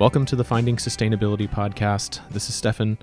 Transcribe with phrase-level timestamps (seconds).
[0.00, 2.26] Welcome to the Finding Sustainability podcast.
[2.30, 2.96] This is Stefan.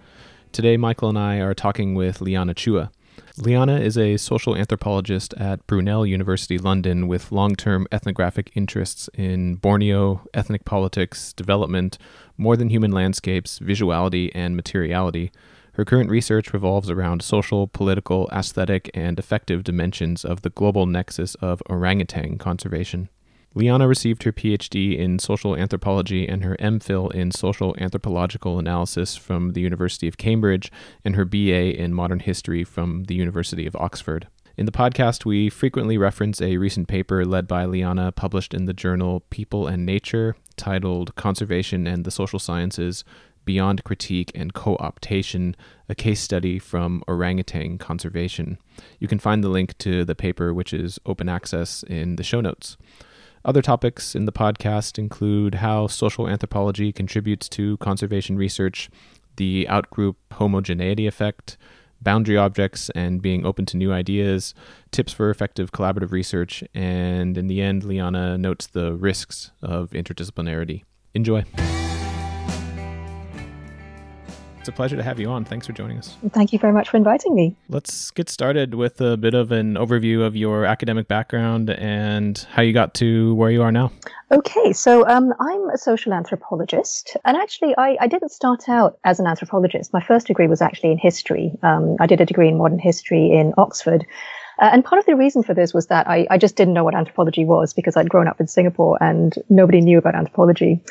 [0.52, 2.90] Today, Michael and I are talking with Liana Chua.
[3.38, 9.58] Liana is a social anthropologist at Brunel University London with long term ethnographic interests in
[9.58, 12.00] Borneo, ethnic politics, development,
[12.36, 15.32] more than human landscapes, visuality, and materiality.
[15.74, 21.36] Her current research revolves around social, political, aesthetic, and affective dimensions of the global nexus
[21.36, 23.10] of orangutan conservation.
[23.58, 29.54] Liana received her PhD in social anthropology and her MPhil in social anthropological analysis from
[29.54, 30.72] the University of Cambridge
[31.04, 34.28] and her BA in modern history from the University of Oxford.
[34.58, 38.74] In the podcast, we frequently reference a recent paper led by Liana published in the
[38.74, 43.04] journal People and Nature titled Conservation and the Social Sciences
[43.44, 45.56] Beyond Critique and Co optation,
[45.90, 48.60] a case study from orangutan conservation.
[49.00, 52.42] You can find the link to the paper, which is open access, in the show
[52.42, 52.78] notes.
[53.48, 58.90] Other topics in the podcast include how social anthropology contributes to conservation research,
[59.38, 61.56] the outgroup homogeneity effect,
[62.02, 64.54] boundary objects and being open to new ideas,
[64.92, 70.84] tips for effective collaborative research, and in the end, Liana notes the risks of interdisciplinarity.
[71.14, 71.46] Enjoy.
[74.68, 75.46] It's a pleasure to have you on.
[75.46, 76.18] Thanks for joining us.
[76.32, 77.56] Thank you very much for inviting me.
[77.70, 82.64] Let's get started with a bit of an overview of your academic background and how
[82.64, 83.94] you got to where you are now.
[84.30, 89.22] Okay, so um, I'm a social anthropologist, and actually, I, I, didn't start out as
[89.22, 89.94] an anthropologist.
[89.94, 91.54] My first degree was actually in history.
[91.64, 94.06] Um, I did a degree in modern history in Oxford.
[94.60, 96.84] Uh, and part of the reason for this was that I, I just didn't know
[96.84, 100.82] what anthropology was because I'd grown up in Singapore and nobody knew about anthropology.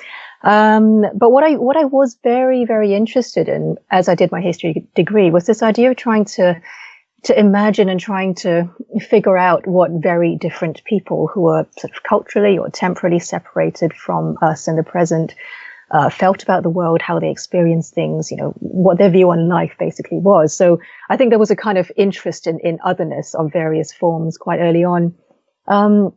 [0.43, 4.41] Um, but what I what I was very very interested in as I did my
[4.41, 6.61] history degree was this idea of trying to
[7.25, 8.71] to imagine and trying to
[9.01, 14.37] figure out what very different people who are sort of culturally or temporally separated from
[14.43, 15.35] us in the present
[15.91, 19.49] uh, felt about the world, how they experienced things, you know, what their view on
[19.49, 20.57] life basically was.
[20.57, 24.37] So I think there was a kind of interest in, in otherness of various forms
[24.37, 25.15] quite early on.
[25.69, 26.13] Um,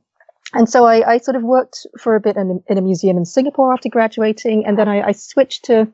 [0.54, 3.26] and so I, I, sort of worked for a bit in, in, a museum in
[3.26, 5.88] Singapore after graduating, and then I, I switched to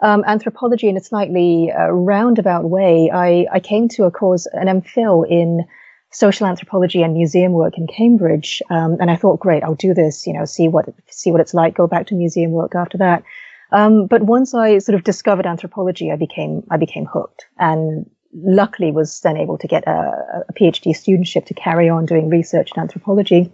[0.00, 3.10] um, anthropology in a slightly uh, roundabout way.
[3.12, 5.64] I, I, came to a course, an MPhil in
[6.10, 10.26] social anthropology and museum work in Cambridge, um, and I thought, great, I'll do this.
[10.26, 11.74] You know, see what see what it's like.
[11.74, 13.24] Go back to museum work after that.
[13.72, 18.92] Um, but once I sort of discovered anthropology, I became I became hooked, and luckily
[18.92, 22.80] was then able to get a, a PhD studentship to carry on doing research in
[22.80, 23.50] anthropology.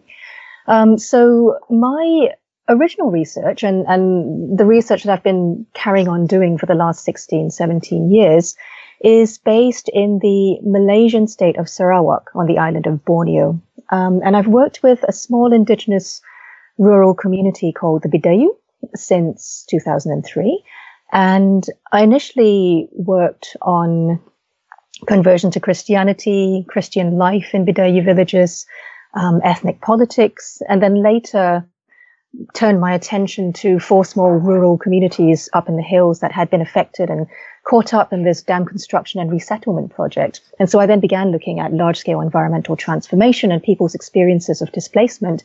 [0.66, 2.30] Um, so my
[2.69, 7.04] original research and, and the research that I've been carrying on doing for the last
[7.04, 8.56] 16, 17 years
[9.02, 13.60] is based in the Malaysian state of Sarawak on the island of Borneo.
[13.91, 16.22] Um, and I've worked with a small indigenous
[16.78, 18.56] rural community called the Bidayuh
[18.94, 20.64] since 2003.
[21.12, 24.20] And I initially worked on
[25.06, 28.66] conversion to Christianity, Christian life in Bidayuh villages,
[29.14, 31.66] um, ethnic politics, and then later
[32.52, 36.60] turned my attention to four small rural communities up in the hills that had been
[36.60, 37.26] affected and
[37.64, 40.41] caught up in this dam construction and resettlement project.
[40.58, 44.72] And so I then began looking at large scale environmental transformation and people's experiences of
[44.72, 45.42] displacement.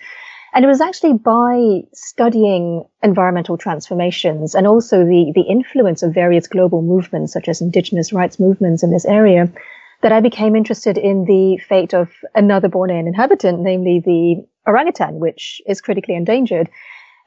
[0.53, 6.47] And it was actually by studying environmental transformations and also the, the influence of various
[6.47, 9.51] global movements, such as indigenous rights movements in this area,
[10.01, 15.61] that I became interested in the fate of another Bornean inhabitant, namely the orangutan, which
[15.67, 16.69] is critically endangered.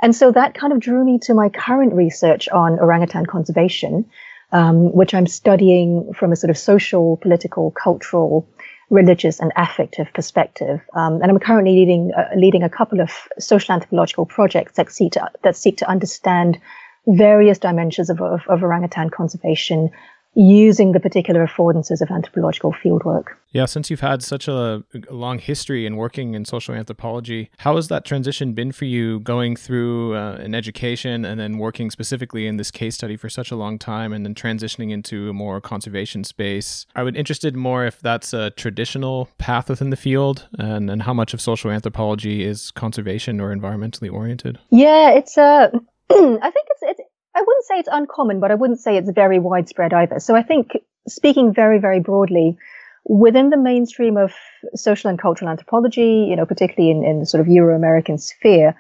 [0.01, 4.07] And so that kind of drew me to my current research on orangutan conservation,
[4.51, 8.49] um, which I'm studying from a sort of social, political, cultural,
[8.91, 10.81] religious, and affective perspective.
[10.95, 15.13] Um, and I'm currently leading uh, leading a couple of social anthropological projects that seek
[15.13, 16.59] to that seek to understand
[17.07, 19.91] various dimensions of, of, of orangutan conservation
[20.35, 23.27] using the particular affordances of anthropological fieldwork.
[23.51, 27.77] Yeah, since you've had such a, a, long history in working in social anthropology, how
[27.77, 32.47] has that transition been for you going through uh, an education and then working specifically
[32.47, 35.61] in this case study for such a long time and then transitioning into a more
[35.61, 36.87] conservation space?
[36.97, 41.13] I would interested more if that's a traditional path within the field and, and how
[41.13, 44.59] much of social anthropology is conservation or environmentally oriented.
[44.71, 45.43] Yeah, it's a.
[45.43, 45.79] Uh,
[46.43, 46.67] I think
[47.35, 50.21] I wouldn't say it's uncommon, but I wouldn't say it's very widespread either.
[50.21, 50.77] So I think
[51.09, 52.59] speaking very, very broadly,
[53.05, 54.33] within the mainstream of
[54.75, 58.77] social and cultural anthropology, you know, particularly in, in the sort of Euro-American sphere,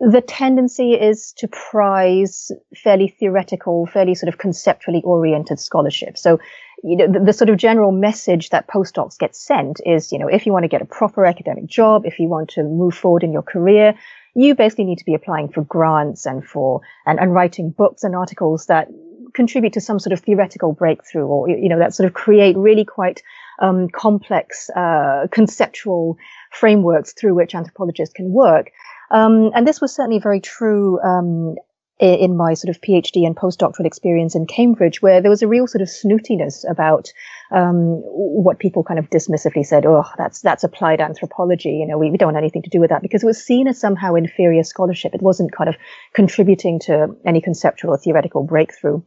[0.00, 6.18] the tendency is to prize fairly theoretical, fairly sort of conceptually oriented scholarship.
[6.18, 6.40] So,
[6.82, 10.26] you know, the, the, sort of general message that postdocs get sent is, you know,
[10.26, 13.22] if you want to get a proper academic job, if you want to move forward
[13.22, 13.94] in your career,
[14.34, 18.14] you basically need to be applying for grants and for and, and writing books and
[18.14, 18.88] articles that
[19.34, 22.84] contribute to some sort of theoretical breakthrough or you know that sort of create really
[22.84, 23.22] quite
[23.60, 26.16] um, complex uh, conceptual
[26.50, 28.70] frameworks through which anthropologists can work.
[29.10, 31.56] Um, and this was certainly very true um,
[32.02, 35.68] in my sort of PhD and postdoctoral experience in Cambridge, where there was a real
[35.68, 37.12] sort of snootiness about
[37.52, 42.10] um, what people kind of dismissively said, "Oh, that's that's applied anthropology." You know, we,
[42.10, 44.64] we don't want anything to do with that because it was seen as somehow inferior
[44.64, 45.14] scholarship.
[45.14, 45.76] It wasn't kind of
[46.12, 49.00] contributing to any conceptual or theoretical breakthrough.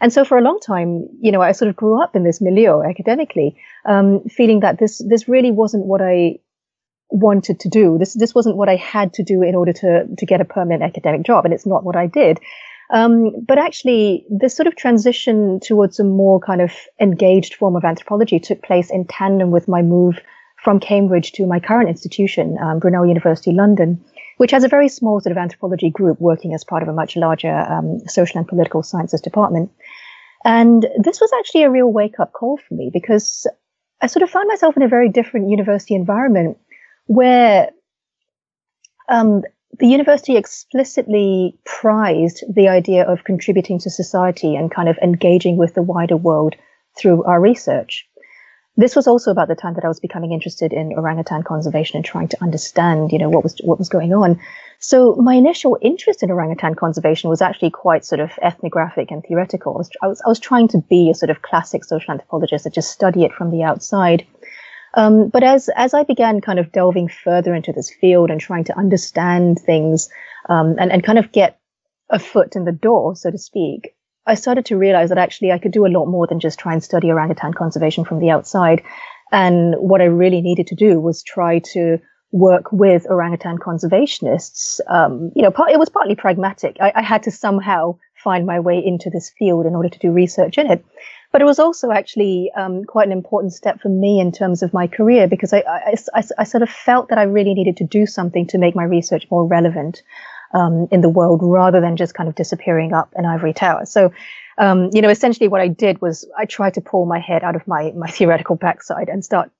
[0.00, 2.40] And so for a long time, you know, I sort of grew up in this
[2.40, 3.56] milieu academically,
[3.86, 6.38] um, feeling that this this really wasn't what I
[7.10, 7.98] wanted to do.
[7.98, 10.82] This this wasn't what I had to do in order to to get a permanent
[10.82, 12.40] academic job, and it's not what I did.
[12.90, 17.84] Um, but actually, this sort of transition towards a more kind of engaged form of
[17.84, 20.20] anthropology took place in tandem with my move
[20.62, 24.04] from Cambridge to my current institution, um, Brunel University London,
[24.36, 27.16] which has a very small sort of anthropology group working as part of a much
[27.16, 29.70] larger um, social and political sciences department.
[30.44, 33.46] And this was actually a real wake up call for me because
[34.00, 36.58] I sort of found myself in a very different university environment
[37.06, 37.70] where
[39.08, 39.42] um,
[39.78, 45.74] the university explicitly prized the idea of contributing to society and kind of engaging with
[45.74, 46.54] the wider world
[46.96, 48.08] through our research.
[48.78, 52.04] This was also about the time that I was becoming interested in orangutan conservation and
[52.04, 54.38] trying to understand, you know, what was what was going on.
[54.78, 59.74] So my initial interest in orangutan conservation was actually quite sort of ethnographic and theoretical.
[59.74, 62.66] I was, I was, I was trying to be a sort of classic social anthropologist
[62.66, 64.26] and just study it from the outside.
[64.96, 68.64] Um, but as as I began kind of delving further into this field and trying
[68.64, 70.08] to understand things
[70.48, 71.60] um, and and kind of get
[72.10, 73.94] a foot in the door, so to speak,
[74.26, 76.72] I started to realize that actually I could do a lot more than just try
[76.72, 78.82] and study orangutan conservation from the outside.
[79.32, 81.98] And what I really needed to do was try to
[82.32, 84.80] work with orangutan conservationists.
[84.88, 86.76] Um, you know, part, it was partly pragmatic.
[86.80, 90.10] I, I, had to somehow find my way into this field in order to do
[90.10, 90.84] research in it.
[91.36, 94.72] But it was also actually um, quite an important step for me in terms of
[94.72, 97.84] my career because I, I, I, I, sort of felt that I really needed to
[97.84, 100.02] do something to make my research more relevant
[100.54, 103.84] um, in the world rather than just kind of disappearing up an ivory tower.
[103.84, 104.14] So,
[104.56, 107.54] um, you know, essentially what I did was I tried to pull my head out
[107.54, 109.50] of my, my theoretical backside and start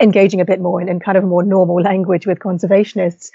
[0.00, 3.30] engaging a bit more in, in kind of more normal language with conservationists.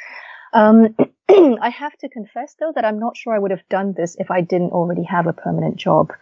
[0.53, 0.95] Um,
[1.29, 4.29] I have to confess, though, that I'm not sure I would have done this if
[4.29, 6.13] I didn't already have a permanent job.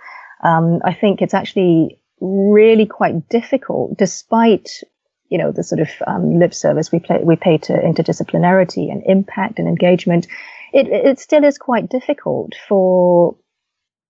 [0.44, 4.82] Um, I think it's actually really quite difficult, despite
[5.30, 9.02] you know the sort of um, lip service we play we pay to interdisciplinarity and
[9.06, 10.28] impact and engagement.
[10.74, 13.36] It it still is quite difficult for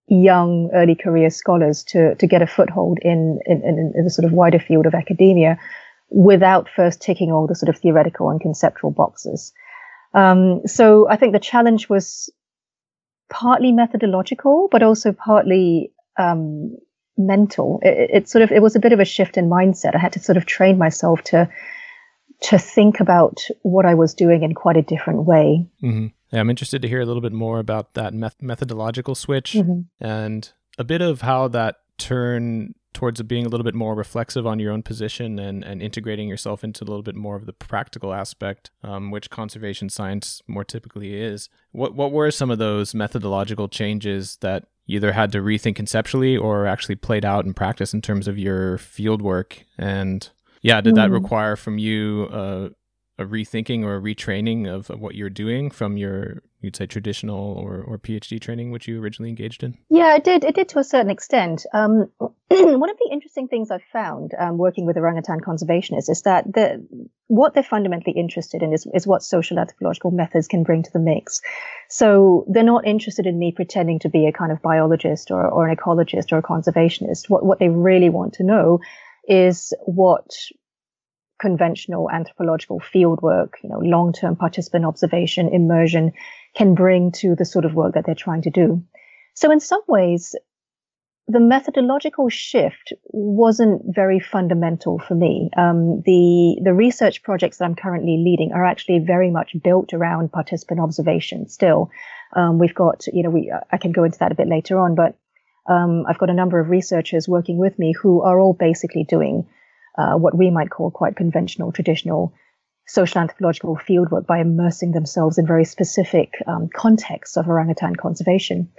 [0.07, 4.25] young early career scholars to to get a foothold in in, in, in the sort
[4.25, 5.57] of wider field of academia
[6.09, 9.53] without first ticking all the sort of theoretical and conceptual boxes.
[10.13, 12.29] Um, so I think the challenge was
[13.29, 16.75] partly methodological, but also partly um,
[17.17, 17.79] mental.
[17.81, 19.95] It, it, sort of it was a bit of a shift in mindset.
[19.95, 21.49] I had to sort of train myself to
[22.41, 25.65] to think about what I was doing in quite a different way.
[25.81, 26.07] Mm-hmm.
[26.31, 29.81] Yeah, I'm interested to hear a little bit more about that meth- methodological switch mm-hmm.
[30.05, 34.59] and a bit of how that turn towards being a little bit more reflexive on
[34.59, 38.13] your own position and, and integrating yourself into a little bit more of the practical
[38.13, 41.49] aspect, um, which conservation science more typically is.
[41.71, 46.67] What what were some of those methodological changes that either had to rethink conceptually or
[46.67, 49.63] actually played out in practice in terms of your field work?
[49.77, 50.29] And
[50.61, 51.13] yeah, did that hmm.
[51.13, 52.69] require from you uh,
[53.17, 57.57] a rethinking or a retraining of, of what you're doing from your you'd say traditional
[57.57, 59.77] or, or PhD training, which you originally engaged in?
[59.89, 60.43] Yeah, it did.
[60.43, 61.65] It did to a certain extent.
[61.73, 66.45] Um, one of the interesting things I've found um, working with orangutan conservationists is that
[66.51, 66.85] the,
[67.27, 70.99] what they're fundamentally interested in is, is what social anthropological methods can bring to the
[70.99, 71.41] mix.
[71.89, 75.67] So they're not interested in me pretending to be a kind of biologist or, or
[75.67, 77.29] an ecologist or a conservationist.
[77.29, 78.79] What, what they really want to know
[79.27, 80.31] is what
[81.43, 86.13] conventional anthropological fieldwork, you know, long-term participant observation, immersion
[86.55, 88.83] can bring to the sort of work that they're trying to do.
[89.33, 90.35] So in some ways,
[91.27, 95.49] the methodological shift wasn't very fundamental for me.
[95.55, 100.31] Um, the the research projects that I'm currently leading are actually very much built around
[100.31, 101.47] participant observation.
[101.47, 101.89] Still,
[102.35, 104.95] um, we've got you know we I can go into that a bit later on,
[104.95, 105.15] but
[105.65, 109.47] um, I've got a number of researchers working with me who are all basically doing
[109.97, 112.33] uh, what we might call quite conventional, traditional
[112.85, 118.69] social anthropological fieldwork by immersing themselves in very specific um, contexts of orangutan conservation.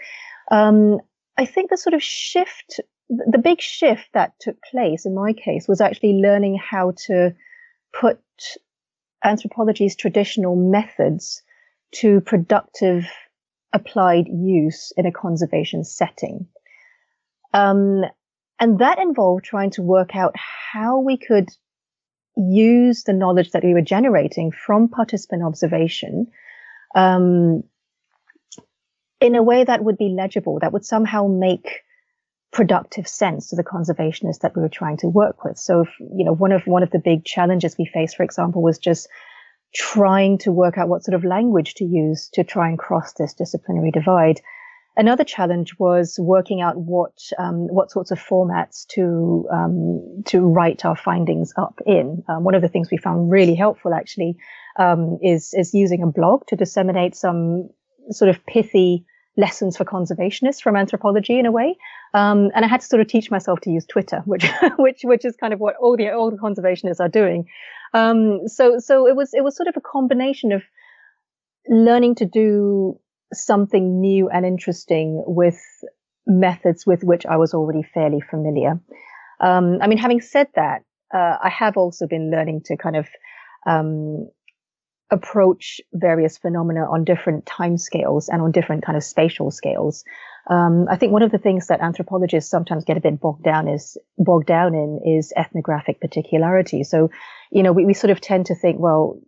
[0.50, 1.00] Um,
[1.36, 5.66] I think the sort of shift, the big shift that took place in my case
[5.66, 7.34] was actually learning how to
[7.98, 8.20] put
[9.24, 11.42] anthropology's traditional methods
[11.92, 13.06] to productive
[13.72, 16.46] applied use in a conservation setting.
[17.52, 18.02] Um,
[18.60, 21.48] and that involved trying to work out how we could
[22.36, 26.26] use the knowledge that we were generating from participant observation
[26.94, 27.62] um,
[29.20, 31.82] in a way that would be legible, that would somehow make
[32.52, 35.58] productive sense to the conservationists that we were trying to work with.
[35.58, 38.62] So, if, you know, one of one of the big challenges we faced, for example,
[38.62, 39.08] was just
[39.74, 43.34] trying to work out what sort of language to use to try and cross this
[43.34, 44.40] disciplinary divide.
[44.96, 50.84] Another challenge was working out what um, what sorts of formats to um, to write
[50.84, 52.22] our findings up in.
[52.28, 54.36] Um, one of the things we found really helpful actually
[54.78, 57.70] um, is is using a blog to disseminate some
[58.10, 59.04] sort of pithy
[59.36, 61.76] lessons for conservationists from anthropology in a way.
[62.12, 64.46] Um, and I had to sort of teach myself to use Twitter, which
[64.78, 67.46] which which is kind of what all the all the conservationists are doing.
[67.92, 70.62] Um, so so it was it was sort of a combination of
[71.68, 73.00] learning to do
[73.32, 75.58] something new and interesting with
[76.26, 78.80] methods with which I was already fairly familiar.
[79.40, 83.06] Um, I mean, having said that, uh, I have also been learning to kind of
[83.66, 84.28] um,
[85.10, 90.04] approach various phenomena on different time scales and on different kind of spatial scales.
[90.48, 93.68] Um, I think one of the things that anthropologists sometimes get a bit bogged down
[93.68, 96.84] is bogged down in is ethnographic particularity.
[96.84, 97.10] So,
[97.50, 99.20] you know, we, we sort of tend to think, well,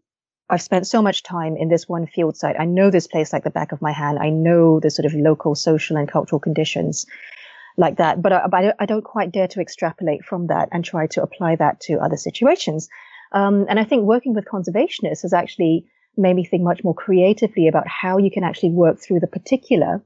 [0.48, 2.56] I've spent so much time in this one field site.
[2.58, 4.18] I know this place like the back of my hand.
[4.18, 7.06] I know the sort of local social and cultural conditions
[7.76, 11.08] like that, but I, but I don't quite dare to extrapolate from that and try
[11.08, 12.88] to apply that to other situations.
[13.32, 15.86] Um, and I think working with conservationists has actually
[16.16, 20.02] made me think much more creatively about how you can actually work through the particular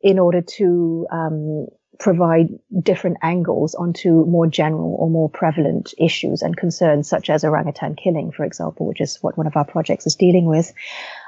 [0.00, 1.66] in order to um,
[1.98, 2.48] provide
[2.80, 8.30] different angles onto more general or more prevalent issues and concerns, such as orangutan killing,
[8.30, 10.72] for example, which is what one of our projects is dealing with.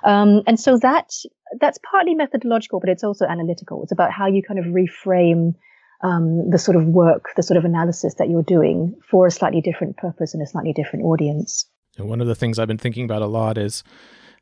[0.05, 1.13] Um, and so that
[1.61, 3.83] that's partly methodological, but it's also analytical.
[3.83, 5.55] It's about how you kind of reframe
[6.03, 9.61] um, the sort of work, the sort of analysis that you're doing for a slightly
[9.61, 11.69] different purpose and a slightly different audience.
[11.99, 13.83] And one of the things I've been thinking about a lot is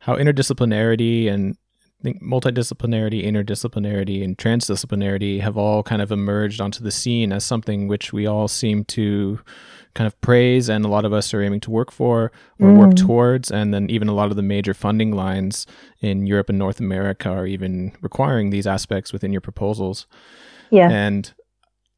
[0.00, 1.56] how interdisciplinarity and
[2.00, 7.44] I think multidisciplinarity, interdisciplinarity, and transdisciplinarity have all kind of emerged onto the scene as
[7.44, 9.40] something which we all seem to
[9.94, 12.78] kind of praise, and a lot of us are aiming to work for or mm.
[12.78, 13.50] work towards.
[13.50, 15.66] And then even a lot of the major funding lines
[16.00, 20.06] in Europe and North America are even requiring these aspects within your proposals.
[20.70, 20.90] Yeah.
[20.90, 21.32] And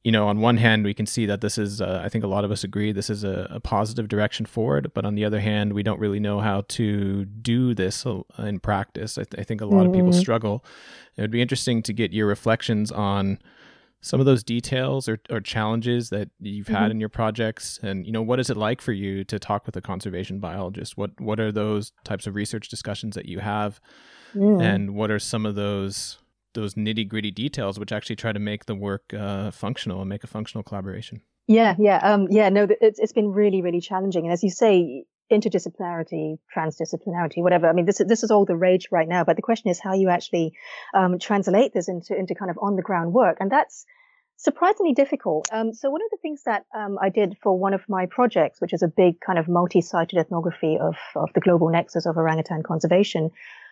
[0.02, 2.28] you know, on one hand, we can see that this is, uh, I think a
[2.28, 4.92] lot of us agree, this is a, a, positive direction forward.
[4.94, 8.06] But on the other hand, we don't really know how to do this
[8.38, 9.18] in practice.
[9.18, 9.86] I, th- I think a lot mm-hmm.
[9.88, 10.20] of people mm-hmm.
[10.20, 10.64] struggle.
[11.16, 13.40] It would be interesting to get your reflections on
[14.00, 16.76] some of those details or, or challenges that you've mm-hmm.
[16.76, 19.66] had in your projects and you know what is it like for you to talk
[19.66, 23.78] with a conservation biologist what what are those types of research discussions that you have
[24.34, 24.62] mm.
[24.62, 26.18] and what are some of those
[26.54, 30.24] those nitty gritty details, which actually try to make the work uh, functional and make
[30.24, 31.22] a functional collaboration.
[31.46, 32.48] Yeah, yeah, um, yeah.
[32.48, 37.68] No, it's it's been really, really challenging, and as you say, interdisciplinarity, transdisciplinarity, whatever.
[37.68, 39.24] I mean, this this is all the rage right now.
[39.24, 40.52] But the question is how you actually
[40.94, 43.86] um, translate this into into kind of on the ground work, and that's
[44.36, 45.48] surprisingly difficult.
[45.52, 48.60] Um, so one of the things that um, I did for one of my projects,
[48.60, 52.62] which is a big kind of multi-sited ethnography of of the global nexus of orangutan
[52.62, 53.30] conservation,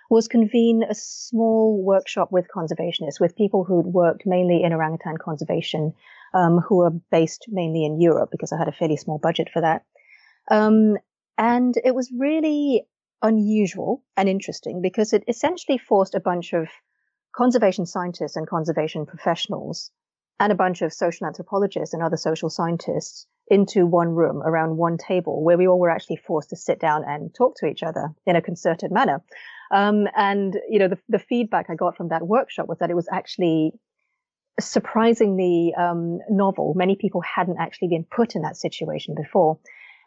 [0.09, 5.93] was convene a small workshop with conservationists, with people who'd worked mainly in orangutan conservation,
[6.35, 9.61] um, who were based mainly in Europe because I had a fairly small budget for
[9.63, 9.85] that.
[10.51, 10.97] Um,
[11.37, 12.87] and it was really
[13.23, 16.69] unusual and interesting because it essentially forced a bunch of
[17.35, 19.91] conservation scientists and conservation professionals
[20.41, 24.97] and a bunch of social anthropologists and other social scientists into one room around one
[24.97, 28.11] table where we all were actually forced to sit down and talk to each other
[28.27, 29.23] in a concerted manner.
[29.71, 32.97] Um, and you know, the, the feedback I got from that workshop was that it
[32.97, 33.73] was actually
[34.61, 36.75] surprisingly um, novel.
[36.75, 39.59] Many people hadn't actually been put in that situation before.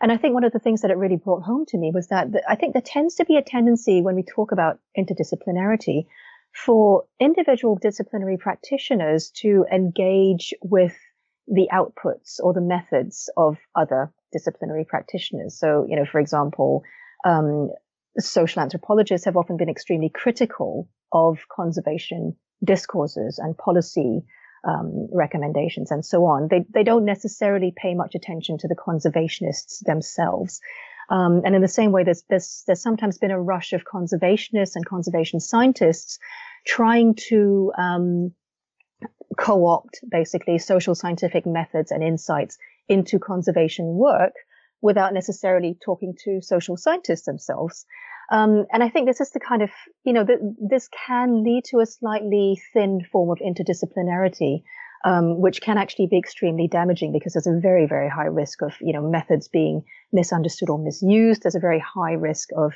[0.01, 2.08] And I think one of the things that it really brought home to me was
[2.08, 6.06] that I think there tends to be a tendency when we talk about interdisciplinarity
[6.53, 10.96] for individual disciplinary practitioners to engage with
[11.48, 15.58] the outputs or the methods of other disciplinary practitioners.
[15.58, 16.84] So, you know, for example,
[17.24, 17.70] um,
[18.20, 24.24] social anthropologists have often been extremely critical of conservation discourses and policy
[24.68, 26.48] um, recommendations and so on.
[26.50, 30.62] They they don't necessarily pay much attention to the conservationists themselves.
[31.10, 34.75] Um, and in the same way, there's, there's there's sometimes been a rush of conservationists
[34.75, 36.20] and conservation scientists
[36.65, 38.34] trying to um,
[39.38, 44.34] co-opt basically social scientific methods and insights into conservation work
[44.81, 47.85] without necessarily talking to social scientists themselves.
[48.31, 49.69] Um, and I think this is the kind of,
[50.05, 50.25] you know,
[50.59, 54.63] this can lead to a slightly thin form of interdisciplinarity,
[55.03, 58.73] um, which can actually be extremely damaging because there's a very, very high risk of,
[58.79, 59.83] you know, methods being
[60.13, 61.43] misunderstood or misused.
[61.43, 62.73] There's a very high risk of,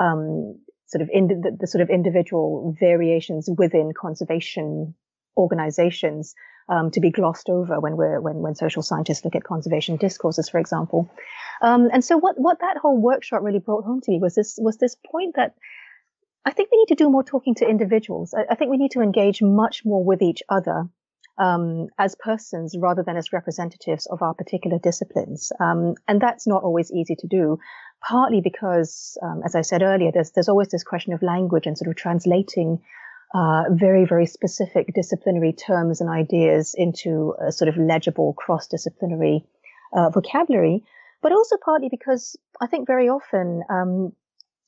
[0.00, 4.94] um, sort of in the, the, sort of individual variations within conservation
[5.36, 6.34] organizations
[6.68, 10.48] um, to be glossed over when we're when when social scientists look at conservation discourses,
[10.48, 11.10] for example.
[11.62, 14.58] Um, and so what what that whole workshop really brought home to me was this
[14.60, 15.54] was this point that
[16.44, 18.34] I think we need to do more talking to individuals.
[18.34, 20.88] I, I think we need to engage much more with each other
[21.38, 25.52] um, as persons rather than as representatives of our particular disciplines.
[25.60, 27.58] Um, and that's not always easy to do,
[28.06, 31.76] partly because, um, as I said earlier, there's there's always this question of language and
[31.76, 32.80] sort of translating
[33.34, 39.44] uh, very, very specific disciplinary terms and ideas into a sort of legible cross-disciplinary
[39.92, 40.84] uh, vocabulary,
[41.26, 44.12] but also partly because I think very often, um,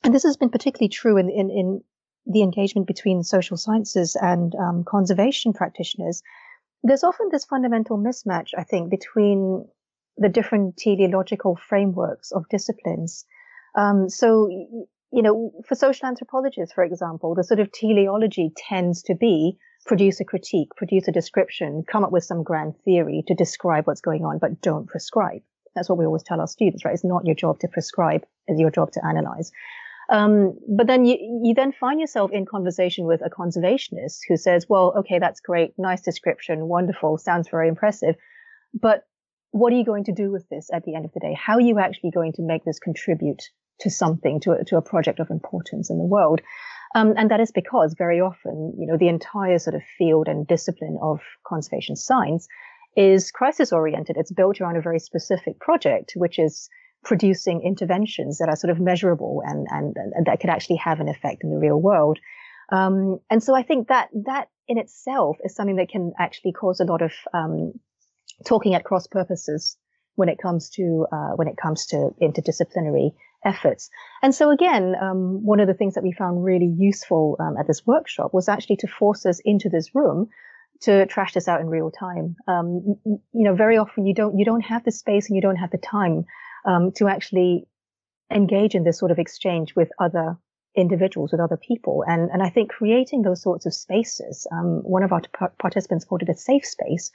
[0.03, 1.85] and this has been particularly true in, in, in
[2.27, 6.21] the engagement between social sciences and um, conservation practitioners,
[6.83, 9.69] there's often this fundamental mismatch, I think, between
[10.17, 13.25] the different teleological frameworks of disciplines.
[13.77, 19.15] Um, so you know, for social anthropologists, for example, the sort of teleology tends to
[19.15, 23.87] be produce a critique, produce a description, come up with some grand theory to describe
[23.87, 25.43] what's going on, but don't prescribe.
[25.75, 26.95] That's what we always tell our students, right?
[26.95, 29.53] It's not your job to prescribe, it's your job to analyze.
[30.11, 34.67] Um, but then you, you then find yourself in conversation with a conservationist who says,
[34.69, 35.75] well, okay, that's great.
[35.77, 36.67] Nice description.
[36.67, 37.19] Wonderful.
[37.19, 38.17] Sounds very impressive.
[38.73, 39.05] But
[39.51, 41.35] what are you going to do with this at the end of the day?
[41.39, 43.43] How are you actually going to make this contribute
[43.81, 46.41] to something, to a, to a project of importance in the world.
[46.95, 50.47] Um, and that is because very often, you know, the entire sort of field and
[50.47, 52.49] discipline of conservation science
[52.97, 54.17] is crisis oriented.
[54.19, 56.69] It's built around a very specific project, which is
[57.05, 61.09] producing interventions that are sort of measurable and, and, and that could actually have an
[61.09, 62.19] effect in the real world.
[62.71, 66.81] Um, and so I think that that in itself is something that can actually cause
[66.81, 67.73] a lot of um,
[68.45, 69.77] talking at cross purposes
[70.17, 73.13] when it comes to uh, when it comes to interdisciplinary
[73.45, 73.89] efforts.
[74.21, 77.67] And so again, um, one of the things that we found really useful um, at
[77.67, 80.29] this workshop was actually to force us into this room
[80.83, 82.37] to trash this out in real time.
[82.47, 85.43] Um, you, you, know, very often you don't you don't have the space and you
[85.43, 86.25] don't have the time
[86.67, 87.67] um, to actually
[88.31, 90.37] engage in this sort of exchange with other
[90.77, 92.05] individuals, with other people.
[92.07, 96.05] And and I think creating those sorts of spaces, um, one of our t- participants
[96.05, 97.11] called it a safe space,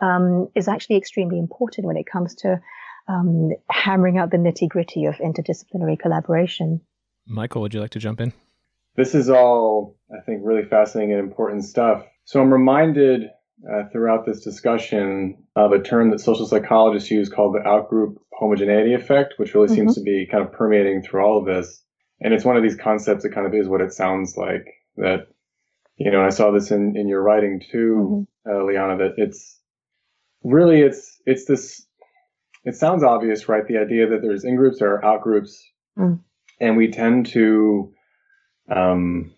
[0.00, 2.60] um, is actually extremely important when it comes to
[3.08, 6.80] um, hammering out the nitty gritty of interdisciplinary collaboration.
[7.26, 8.32] Michael, would you like to jump in?
[8.96, 12.04] This is all, I think, really fascinating and important stuff.
[12.24, 13.24] So I'm reminded
[13.70, 18.94] uh, throughout this discussion of a term that social psychologists use called the outgroup homogeneity
[18.94, 19.76] effect, which really mm-hmm.
[19.76, 21.82] seems to be kind of permeating through all of this.
[22.20, 24.66] And it's one of these concepts that kind of is what it sounds like.
[24.96, 25.26] That,
[25.96, 28.50] you know, I saw this in, in your writing too, mm-hmm.
[28.50, 29.60] uh, Liana, that it's
[30.42, 31.86] really, it's, it's this
[32.64, 33.66] it sounds obvious, right?
[33.66, 35.62] The idea that there's in groups, or out groups,
[35.98, 36.18] mm.
[36.60, 37.92] and we tend to
[38.74, 39.34] um,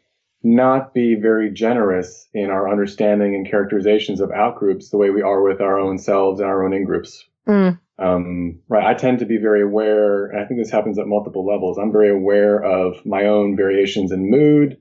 [0.47, 5.43] not be very generous in our understanding and characterizations of outgroups the way we are
[5.43, 7.25] with our own selves and our own in groups.
[7.49, 7.81] Mm.
[7.99, 8.87] Um, right.
[8.87, 11.79] I tend to be very aware, and I think this happens at multiple levels.
[11.79, 14.77] I'm very aware of my own variations in mood,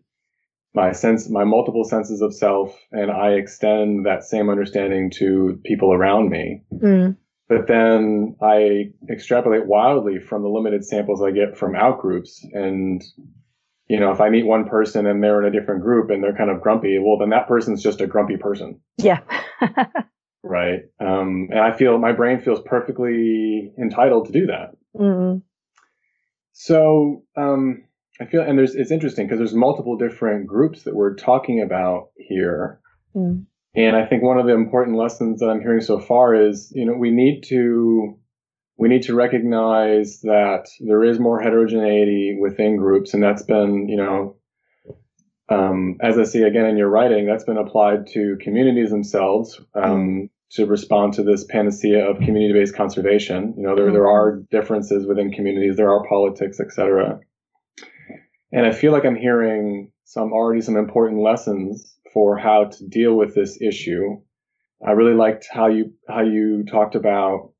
[0.75, 5.93] my sense, my multiple senses of self, and I extend that same understanding to people
[5.93, 6.61] around me.
[6.73, 7.17] Mm.
[7.47, 12.43] But then I extrapolate wildly from the limited samples I get from outgroups.
[12.53, 13.03] And,
[13.87, 16.35] you know, if I meet one person and they're in a different group and they're
[16.35, 18.79] kind of grumpy, well, then that person's just a grumpy person.
[18.97, 19.19] Yeah.
[20.43, 20.81] right.
[20.99, 24.75] Um, and I feel my brain feels perfectly entitled to do that.
[24.99, 25.39] Mm-hmm.
[26.53, 27.83] So, um,
[28.19, 32.09] I feel, and there's, it's interesting because there's multiple different groups that we're talking about
[32.17, 32.79] here.
[33.15, 33.45] Mm.
[33.75, 36.85] And I think one of the important lessons that I'm hearing so far is, you
[36.85, 38.17] know, we need to
[38.77, 43.97] we need to recognize that there is more heterogeneity within groups, and that's been, you
[43.97, 44.35] know,
[45.47, 50.29] um, as I see again in your writing, that's been applied to communities themselves um,
[50.51, 53.53] to respond to this panacea of community-based conservation.
[53.57, 57.19] You know, there there are differences within communities, there are politics, etc.
[58.51, 63.15] And I feel like I'm hearing some already some important lessons for how to deal
[63.15, 64.21] with this issue.
[64.85, 67.51] I really liked how you how you talked about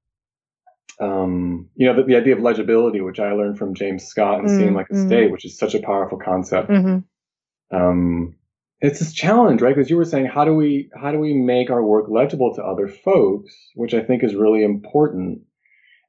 [0.99, 4.49] um, you know the, the, idea of legibility, which I learned from James Scott and
[4.49, 5.07] mm, seeing like a mm-hmm.
[5.07, 6.69] state, which is such a powerful concept.
[6.69, 7.75] Mm-hmm.
[7.75, 8.35] Um,
[8.81, 9.75] it's this challenge, right?
[9.75, 12.63] Because you were saying how do we how do we make our work legible to
[12.63, 15.41] other folks, which I think is really important.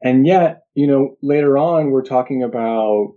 [0.03, 3.15] And yet, you know, later on we're talking about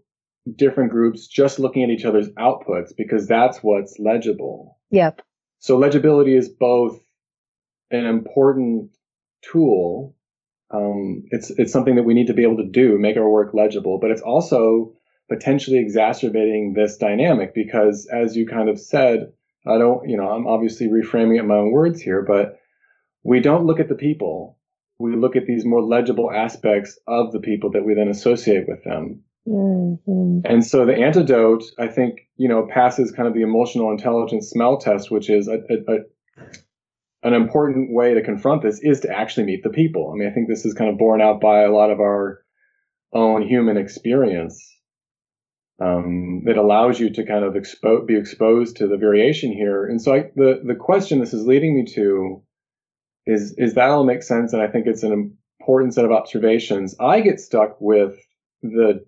[0.56, 4.78] different groups just looking at each other's outputs because that's what's legible.
[4.92, 5.22] Yep.
[5.60, 7.00] So legibility is both
[7.92, 8.92] an important
[9.42, 10.16] tool.
[10.72, 13.54] Um, it's it's something that we need to be able to do, make our work
[13.54, 14.94] legible, but it's also
[15.30, 19.32] potentially exacerbating this dynamic because, as you kind of said,
[19.68, 22.60] I don't, you know, I'm obviously reframing it in my own words here, but
[23.24, 24.58] we don't look at the people.
[24.98, 28.84] We look at these more legible aspects of the people that we then associate with
[28.84, 29.24] them.
[29.48, 30.40] Mm-hmm.
[30.46, 34.78] And so the antidote, I think, you know, passes kind of the emotional intelligence smell
[34.78, 35.98] test, which is a, a, a,
[37.24, 40.12] an important way to confront this is to actually meet the people.
[40.12, 42.42] I mean, I think this is kind of borne out by a lot of our
[43.14, 44.66] own human experience.
[45.82, 49.86] Um, it allows you to kind of expo- be exposed to the variation here.
[49.86, 52.44] And so I, the, the question this is leading me to
[53.26, 54.54] is, is that all make sense?
[54.54, 56.96] And I think it's an important set of observations.
[57.00, 58.18] I get stuck with
[58.62, 59.06] the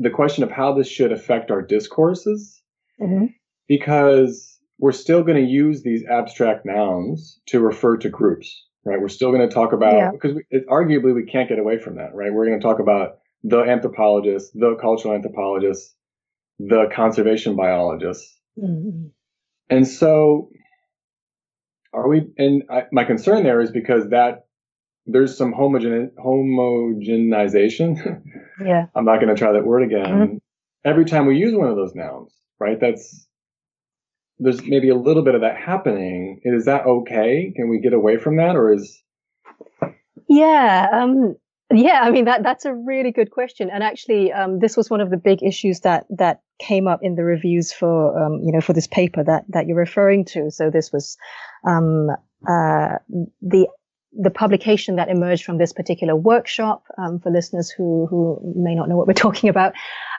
[0.00, 2.62] the question of how this should affect our discourses
[2.98, 3.26] mm-hmm.
[3.68, 4.49] because
[4.80, 9.00] we're still going to use these abstract nouns to refer to groups, right?
[9.00, 10.10] We're still going to talk about, yeah.
[10.10, 12.32] because we, it, arguably we can't get away from that, right?
[12.32, 15.94] We're going to talk about the anthropologist, the cultural anthropologist,
[16.58, 18.26] the conservation biologist.
[18.58, 19.08] Mm-hmm.
[19.68, 20.50] And so
[21.92, 24.46] are we, and I, my concern there is because that
[25.06, 28.22] there's some homogen homogenization.
[28.62, 28.88] Yeah.
[28.94, 30.04] I'm not going to try that word again.
[30.04, 30.36] Mm-hmm.
[30.84, 32.78] Every time we use one of those nouns, right?
[32.78, 33.26] That's
[34.40, 36.40] there's maybe a little bit of that happening.
[36.44, 37.52] Is that okay?
[37.54, 39.02] Can we get away from that, or is?
[40.28, 40.88] Yeah.
[40.92, 41.36] Um,
[41.72, 45.00] yeah, I mean that that's a really good question, and actually, um, this was one
[45.00, 48.60] of the big issues that that came up in the reviews for um, you know
[48.60, 50.50] for this paper that that you're referring to.
[50.50, 51.16] So this was
[51.64, 52.08] um,
[52.48, 52.96] uh,
[53.40, 53.68] the
[54.12, 58.88] the publication that emerged from this particular workshop, um, for listeners who who may not
[58.88, 59.72] know what we're talking about,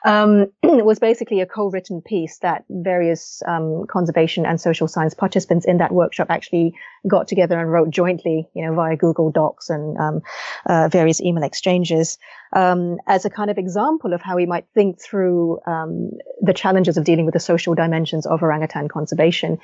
[0.06, 5.78] um, was basically a co-written piece that various um, conservation and social science participants in
[5.78, 6.74] that workshop actually
[7.06, 10.22] got together and wrote jointly, you know, via Google Docs and um,
[10.66, 12.18] uh, various email exchanges,
[12.54, 16.96] um, as a kind of example of how we might think through um, the challenges
[16.96, 19.58] of dealing with the social dimensions of orangutan conservation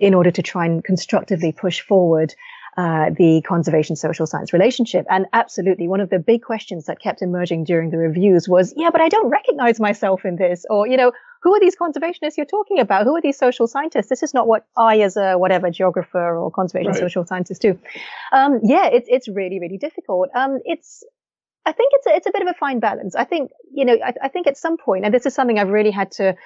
[0.00, 2.34] in order to try and constructively push forward
[2.76, 5.06] uh, the conservation social science relationship.
[5.08, 8.90] And absolutely, one of the big questions that kept emerging during the reviews was, yeah,
[8.90, 10.66] but I don't recognize myself in this.
[10.68, 11.12] Or, you know,
[11.42, 13.04] who are these conservationists you're talking about?
[13.04, 14.08] Who are these social scientists?
[14.08, 17.00] This is not what I, as a whatever geographer or conservation right.
[17.00, 17.78] social scientist, do.
[18.32, 20.28] Um, yeah, it's it's really really difficult.
[20.34, 21.04] Um, it's
[21.64, 23.14] I think it's a, it's a bit of a fine balance.
[23.14, 25.68] I think you know I, I think at some point, and this is something I've
[25.68, 26.36] really had to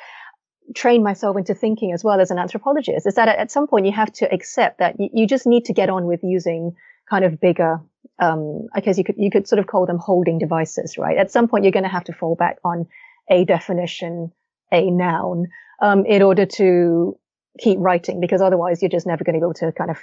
[0.74, 3.92] train myself into thinking as well as an anthropologist is that at, some point you
[3.92, 6.74] have to accept that you, you just need to get on with using
[7.08, 7.80] kind of bigger
[8.20, 11.16] um, I guess you could you could sort of call them holding devices, right?
[11.16, 12.86] At some point, you're going to have to fall back on
[13.30, 14.32] a definition,
[14.72, 15.46] a noun,
[15.80, 17.18] um, in order to
[17.58, 19.98] keep writing, because otherwise, you're just never going to be able to kind of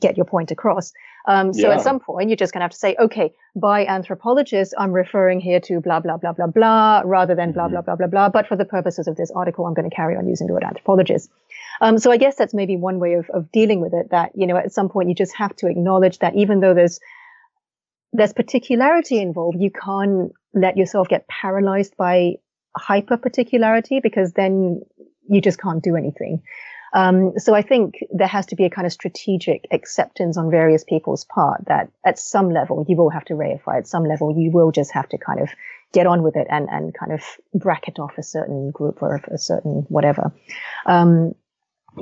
[0.00, 0.92] get your point across.
[1.26, 1.76] Um, so yeah.
[1.76, 5.40] at some point, you're just going to have to say, okay, by anthropologist, I'm referring
[5.40, 7.72] here to blah, blah, blah, blah, blah, rather than blah, mm-hmm.
[7.72, 8.28] blah, blah, blah, blah.
[8.28, 10.64] But for the purposes of this article, I'm going to carry on using the word
[10.64, 11.30] anthropologist.
[11.80, 14.46] Um, so I guess that's maybe one way of, of dealing with it that, you
[14.46, 17.00] know, at some point you just have to acknowledge that even though there's,
[18.12, 22.34] there's particularity involved, you can't let yourself get paralyzed by
[22.76, 24.82] hyper particularity because then
[25.28, 26.42] you just can't do anything.
[26.92, 30.84] Um, so I think there has to be a kind of strategic acceptance on various
[30.84, 33.78] people's part that at some level you will have to reify.
[33.78, 35.50] At some level you will just have to kind of
[35.92, 37.22] get on with it and, and kind of
[37.54, 40.32] bracket off a certain group or a certain whatever,
[40.86, 41.34] um,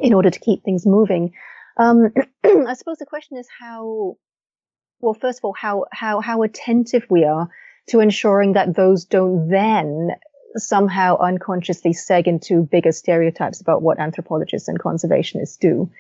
[0.01, 1.33] in order to keep things moving.
[1.77, 2.13] Um,
[2.45, 4.17] I suppose the question is how,
[5.01, 7.49] well, first of all, how, how, how attentive we are
[7.89, 10.11] to ensuring that those don't then
[10.57, 15.91] somehow unconsciously seg into bigger stereotypes about what anthropologists and conservationists do.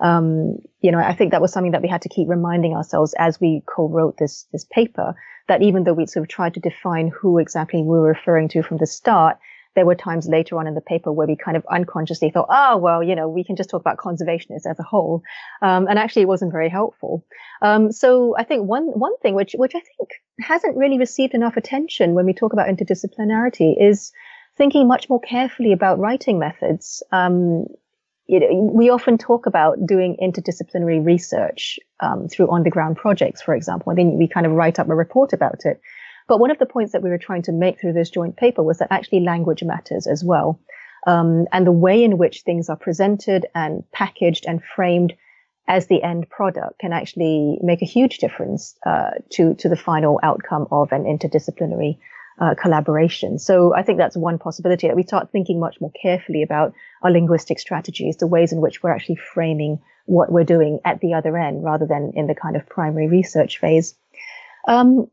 [0.00, 3.14] Um, you know, I think that was something that we had to keep reminding ourselves
[3.18, 5.14] as we co-wrote this this paper.
[5.48, 8.62] That even though we sort of tried to define who exactly we were referring to
[8.62, 9.38] from the start,
[9.76, 12.76] there were times later on in the paper where we kind of unconsciously thought, oh,
[12.78, 15.22] well, you know, we can just talk about conservationists as a whole.
[15.62, 17.24] Um, and actually it wasn't very helpful.
[17.62, 20.10] Um, so I think one, one thing which, which I think
[20.40, 24.12] hasn't really received enough attention when we talk about interdisciplinarity is
[24.56, 27.02] thinking much more carefully about writing methods.
[27.12, 27.66] Um,
[28.26, 33.90] you know, we often talk about doing interdisciplinary research um, through on-the-ground projects, for example,
[33.90, 35.80] and then we kind of write up a report about it.
[36.28, 38.62] But one of the points that we were trying to make through this joint paper
[38.62, 40.60] was that actually language matters as well.
[41.06, 45.14] Um, and the way in which things are presented and packaged and framed
[45.68, 50.20] as the end product can actually make a huge difference uh, to to the final
[50.22, 51.98] outcome of an interdisciplinary
[52.40, 53.38] uh, collaboration.
[53.38, 57.10] So I think that's one possibility that we start thinking much more carefully about our
[57.10, 61.36] linguistic strategies, the ways in which we're actually framing what we're doing at the other
[61.36, 63.96] end rather than in the kind of primary research phase.
[64.68, 65.08] Um,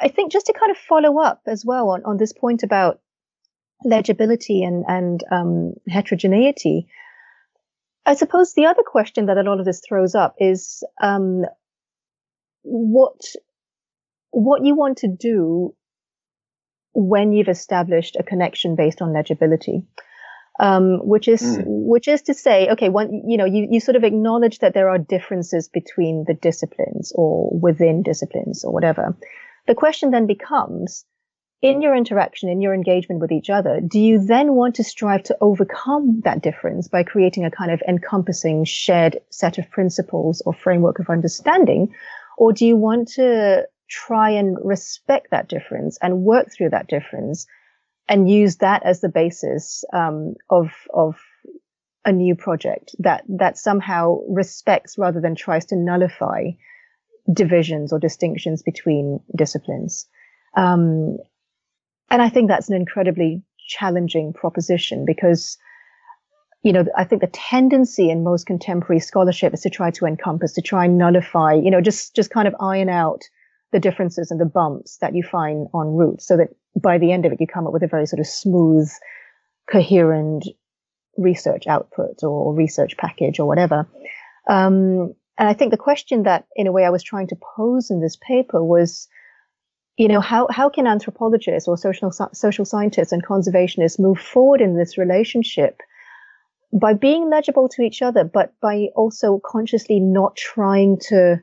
[0.00, 3.00] I think just to kind of follow up as well on, on this point about
[3.84, 6.88] legibility and, and um, heterogeneity,
[8.06, 11.44] I suppose the other question that a lot of this throws up is um,
[12.62, 13.20] what
[14.32, 15.74] what you want to do
[16.92, 19.82] when you've established a connection based on legibility.
[20.58, 21.62] Um, which is mm.
[21.64, 24.90] which is to say, okay, one, you know, you, you sort of acknowledge that there
[24.90, 29.16] are differences between the disciplines or within disciplines or whatever.
[29.70, 31.04] The question then becomes,
[31.62, 35.22] in your interaction, in your engagement with each other, do you then want to strive
[35.22, 40.52] to overcome that difference by creating a kind of encompassing shared set of principles or
[40.52, 41.94] framework of understanding?
[42.36, 47.46] Or do you want to try and respect that difference and work through that difference
[48.08, 51.14] and use that as the basis um, of of
[52.04, 56.46] a new project that that somehow respects rather than tries to nullify
[57.32, 60.06] divisions or distinctions between disciplines.
[60.56, 61.18] Um,
[62.10, 65.56] and I think that's an incredibly challenging proposition because,
[66.62, 70.52] you know, I think the tendency in most contemporary scholarship is to try to encompass,
[70.54, 73.22] to try and nullify, you know, just just kind of iron out
[73.72, 76.48] the differences and the bumps that you find en route so that
[76.80, 78.90] by the end of it, you come up with a very sort of smooth,
[79.70, 80.44] coherent
[81.16, 83.88] research output or research package or whatever.
[84.48, 87.90] Um, and I think the question that, in a way, I was trying to pose
[87.90, 89.08] in this paper was,
[89.96, 94.76] you know, how, how can anthropologists or social, social scientists and conservationists move forward in
[94.76, 95.80] this relationship
[96.72, 101.36] by being legible to each other, but by also consciously not trying to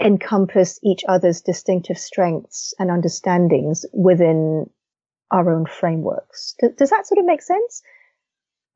[0.00, 4.68] encompass each other's distinctive strengths and understandings within
[5.30, 6.54] our own frameworks.
[6.60, 7.82] Does, does that sort of make sense?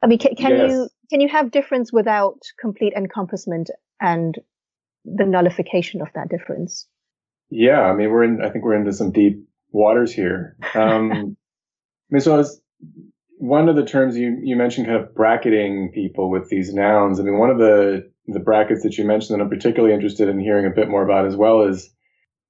[0.02, 0.70] I mean, can, can yes.
[0.70, 3.70] you can you have difference without complete encompassment
[4.04, 4.34] and
[5.04, 6.86] the nullification of that difference?
[7.50, 8.42] Yeah, I mean, we're in.
[8.42, 10.56] I think we're into some deep waters here.
[10.74, 12.60] Um, I mean, so I was,
[13.38, 17.18] one of the terms you you mentioned, kind of bracketing people with these nouns.
[17.18, 20.40] I mean, one of the the brackets that you mentioned that I'm particularly interested in
[20.40, 21.90] hearing a bit more about as well is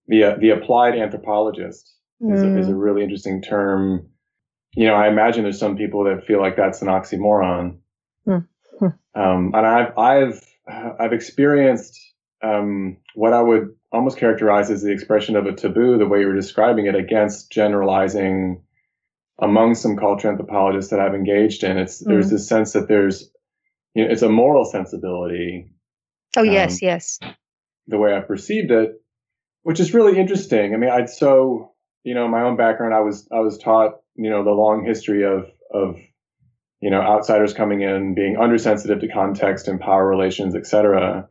[0.06, 2.34] the uh, the applied anthropologist mm.
[2.34, 2.82] is, a, is, a, mm.
[2.82, 4.08] really interesting term.
[4.74, 7.78] You know, I imagine there's some people that feel like that's an oxymoron,
[8.26, 8.46] mm.
[9.14, 12.00] um, and I've I've I've experienced
[12.42, 16.26] um, what I would almost characterize as the expression of a taboo, the way you
[16.26, 18.62] were describing it, against generalizing
[19.38, 21.78] among some culture anthropologists that I've engaged in.
[21.78, 22.06] It's mm.
[22.06, 23.30] there's this sense that there's
[23.94, 25.70] you know, it's a moral sensibility.
[26.36, 27.18] Oh um, yes, yes.
[27.86, 29.00] The way I perceived it,
[29.62, 30.74] which is really interesting.
[30.74, 31.72] I mean, I'd so
[32.02, 32.94] you know my own background.
[32.94, 35.98] I was I was taught you know the long history of of
[36.84, 41.30] you know outsiders coming in, being undersensitive to context and power relations, etc.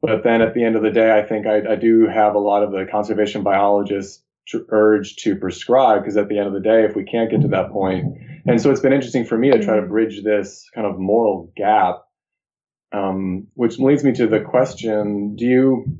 [0.00, 2.38] But then at the end of the day, I think I, I do have a
[2.38, 4.22] lot of the conservation biologists
[4.68, 7.48] urge to prescribe because at the end of the day, if we can't get to
[7.48, 8.04] that point,
[8.46, 9.90] and so it's been interesting for me to try to mm-hmm.
[9.90, 12.04] bridge this kind of moral gap,
[12.92, 15.98] um, which leads me to the question: Do you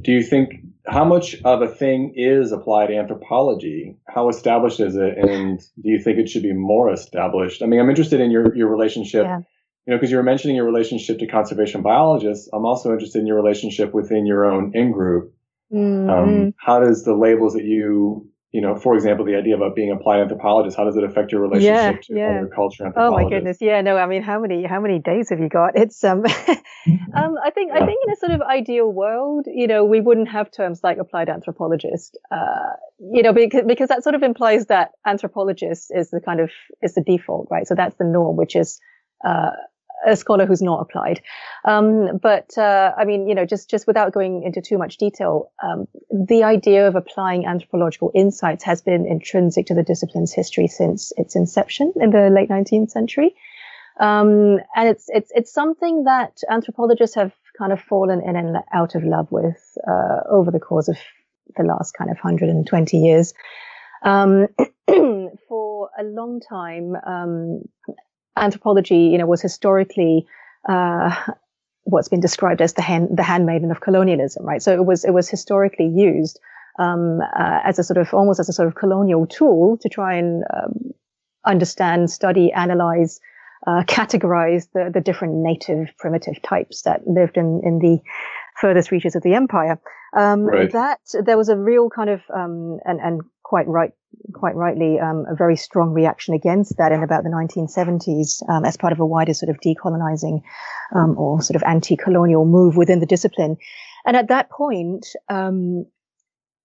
[0.00, 0.54] do you think
[0.86, 3.96] how much of a thing is applied anthropology?
[4.06, 7.62] How established is it, and do you think it should be more established?
[7.62, 9.24] I mean, I'm interested in your your relationship.
[9.24, 9.40] Yeah.
[9.86, 12.48] You know, because you were mentioning your relationship to conservation biologists.
[12.54, 15.34] I'm also interested in your relationship within your own in group
[15.74, 16.10] Mm-hmm.
[16.10, 19.90] Um, how does the labels that you, you know, for example, the idea about being
[19.90, 22.38] applied anthropologist, how does it affect your relationship yeah, to yeah.
[22.38, 25.40] other culture Oh my goodness, yeah, no, I mean, how many how many days have
[25.40, 25.72] you got?
[25.74, 27.82] It's um, um, I think yeah.
[27.82, 30.98] I think in a sort of ideal world, you know, we wouldn't have terms like
[30.98, 36.20] applied anthropologist, uh, you know, because because that sort of implies that anthropologist is the
[36.20, 37.66] kind of is the default, right?
[37.66, 38.80] So that's the norm, which is
[39.26, 39.50] uh,
[40.06, 41.20] a scholar who's not applied.
[41.64, 45.50] Um, but uh, I mean, you know, just just without going into too much detail,
[45.62, 51.12] um, the idea of applying anthropological insights has been intrinsic to the discipline's history since
[51.16, 53.34] its inception in the late 19th century,
[54.00, 58.94] um, and it's it's it's something that anthropologists have kind of fallen in and out
[58.94, 60.96] of love with uh, over the course of
[61.56, 63.34] the last kind of 120 years.
[64.02, 64.48] Um,
[65.48, 67.62] for a long time, um,
[68.36, 70.26] anthropology, you know, was historically
[70.68, 71.14] uh,
[71.84, 74.62] what's been described as the hand, the handmaiden of colonialism, right?
[74.62, 76.40] So it was it was historically used
[76.78, 80.14] um, uh, as a sort of almost as a sort of colonial tool to try
[80.14, 80.90] and um,
[81.44, 83.20] understand, study, analyze,
[83.66, 88.00] uh, categorize the the different native primitive types that lived in in the
[88.60, 89.78] furthest reaches of the empire.
[90.16, 90.70] Um, right.
[90.72, 93.92] That there was a real kind of um, and and quite right,
[94.32, 98.76] quite rightly, um, a very strong reaction against that in about the 1970s um, as
[98.76, 100.42] part of a wider sort of decolonizing
[100.94, 103.56] um, or sort of anti-colonial move within the discipline.
[104.06, 105.86] And at that point, um,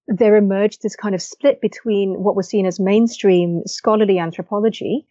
[0.08, 5.06] there emerged this kind of split between what was seen as mainstream scholarly anthropology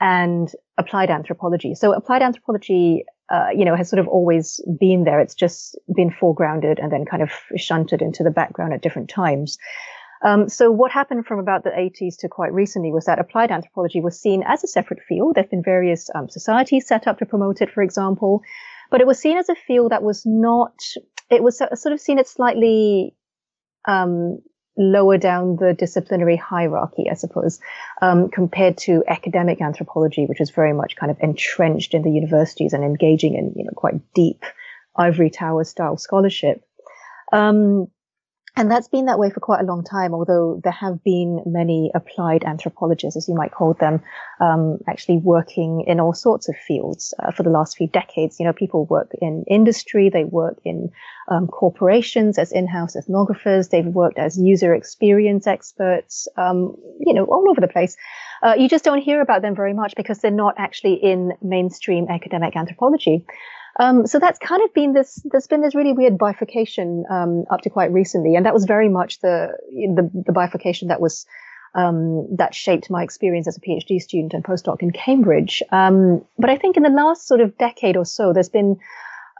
[0.00, 1.74] and applied anthropology.
[1.74, 5.18] So applied anthropology, uh, you know, has sort of always been there.
[5.18, 9.58] It's just been foregrounded and then kind of shunted into the background at different times.
[10.22, 14.00] Um, so what happened from about the 80s to quite recently was that applied anthropology
[14.00, 15.34] was seen as a separate field.
[15.34, 18.42] There have been various um, societies set up to promote it, for example,
[18.90, 20.74] but it was seen as a field that was not.
[21.30, 23.14] It was sort of seen as slightly
[23.86, 24.38] um,
[24.78, 27.60] lower down the disciplinary hierarchy, I suppose,
[28.00, 32.72] um, compared to academic anthropology, which is very much kind of entrenched in the universities
[32.72, 34.44] and engaging in you know quite deep
[34.96, 36.64] ivory tower style scholarship.
[37.32, 37.88] Um,
[38.58, 41.92] and that's been that way for quite a long time, although there have been many
[41.94, 44.02] applied anthropologists, as you might call them,
[44.40, 48.40] um, actually working in all sorts of fields uh, for the last few decades.
[48.40, 50.90] You know, people work in industry, they work in
[51.30, 57.48] um, corporations as in-house ethnographers, they've worked as user experience experts, um, you know, all
[57.48, 57.96] over the place.
[58.42, 62.06] Uh, you just don't hear about them very much because they're not actually in mainstream
[62.08, 63.24] academic anthropology.
[63.78, 65.20] Um, so that's kind of been this.
[65.24, 68.88] There's been this really weird bifurcation um, up to quite recently, and that was very
[68.88, 71.26] much the the, the bifurcation that was
[71.74, 75.62] um, that shaped my experience as a PhD student and postdoc in Cambridge.
[75.70, 78.78] Um, but I think in the last sort of decade or so, there's been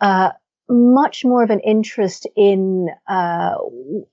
[0.00, 0.30] uh,
[0.68, 3.54] much more of an interest in uh,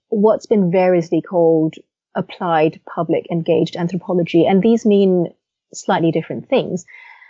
[0.08, 1.76] what's been variously called
[2.16, 5.28] applied public engaged anthropology, and these mean
[5.74, 6.86] slightly different things.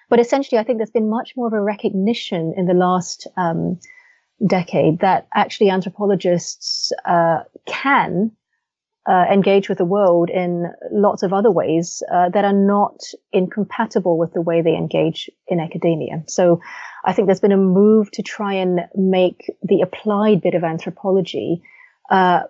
[0.09, 3.79] But essentially, I think there's been much more of a recognition in the last um,
[4.45, 8.31] decade that actually anthropologists uh, can
[9.07, 14.17] uh, engage with the world in lots of other ways uh, that are not incompatible
[14.17, 16.23] with the way they engage in academia.
[16.27, 16.59] So
[17.05, 21.61] I think there's been a move to try and make the applied bit of anthropology
[22.09, 22.41] uh,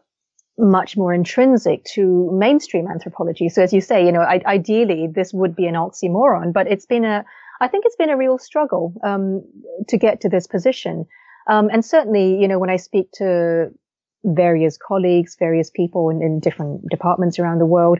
[0.57, 3.49] much more intrinsic to mainstream anthropology.
[3.49, 6.85] So as you say, you know, I- ideally this would be an oxymoron, but it's
[6.85, 7.25] been a
[7.61, 9.43] I think it's been a real struggle um,
[9.87, 11.05] to get to this position.
[11.47, 13.71] Um, and certainly, you know, when I speak to
[14.23, 17.99] various colleagues, various people in, in different departments around the world,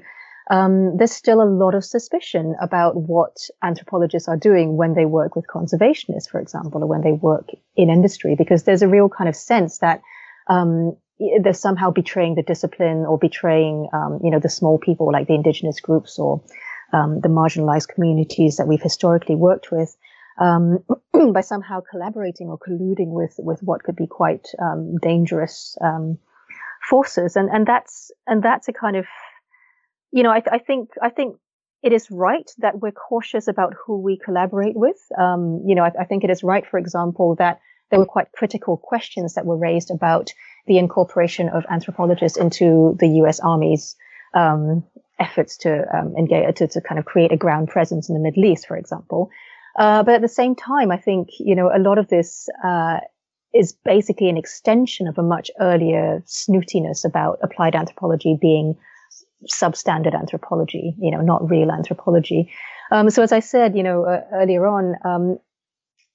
[0.51, 5.35] um, there's still a lot of suspicion about what anthropologists are doing when they work
[5.35, 9.27] with conservationists, for example, or when they work in industry, because there's a real kind
[9.27, 10.01] of sense that
[10.47, 10.95] um,
[11.41, 15.33] they're somehow betraying the discipline or betraying, um, you know, the small people like the
[15.33, 16.43] indigenous groups or
[16.93, 19.95] um, the marginalized communities that we've historically worked with
[20.39, 20.79] um,
[21.33, 26.17] by somehow collaborating or colluding with with what could be quite um, dangerous um,
[26.87, 29.05] forces, and and that's and that's a kind of
[30.11, 31.37] you know I, I think I think
[31.83, 34.99] it is right that we're cautious about who we collaborate with.
[35.17, 37.59] Um, you know I, I think it is right, for example, that
[37.91, 40.33] there were quite critical questions that were raised about
[40.67, 43.39] the incorporation of anthropologists into the U.S.
[43.39, 43.95] Army's
[44.33, 44.83] um,
[45.19, 48.45] efforts to um, engage to, to kind of create a ground presence in the Middle
[48.45, 49.29] East, for example.
[49.77, 52.99] Uh, but at the same time, I think you know a lot of this uh,
[53.53, 58.75] is basically an extension of a much earlier snootiness about applied anthropology being
[59.51, 62.51] substandard anthropology, you know, not real anthropology.
[62.91, 65.39] Um, so as I said, you know, uh, earlier on, um,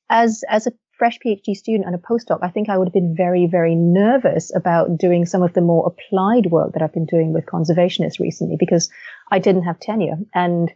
[0.08, 3.16] as as a fresh PhD student and a postdoc, I think I would have been
[3.16, 7.32] very, very nervous about doing some of the more applied work that I've been doing
[7.32, 8.90] with conservationists recently because
[9.30, 10.18] I didn't have tenure.
[10.34, 10.70] And,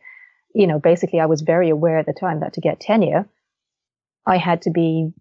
[0.55, 3.29] you know, basically I was very aware at the time that to get tenure,
[4.25, 5.13] I had to be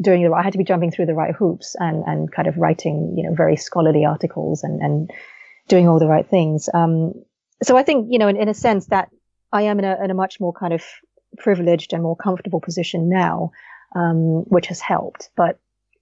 [0.00, 2.56] doing the, I had to be jumping through the right hoops and, and kind of
[2.56, 5.10] writing, you know, very scholarly articles and, and
[5.68, 6.70] doing all the right things.
[6.72, 7.12] Um,
[7.62, 9.10] so I think, you know, in, in a sense that
[9.52, 10.82] I am in a, in a much more kind of
[11.36, 13.50] privileged and more comfortable position now
[13.94, 15.30] um, which has helped.
[15.36, 15.58] But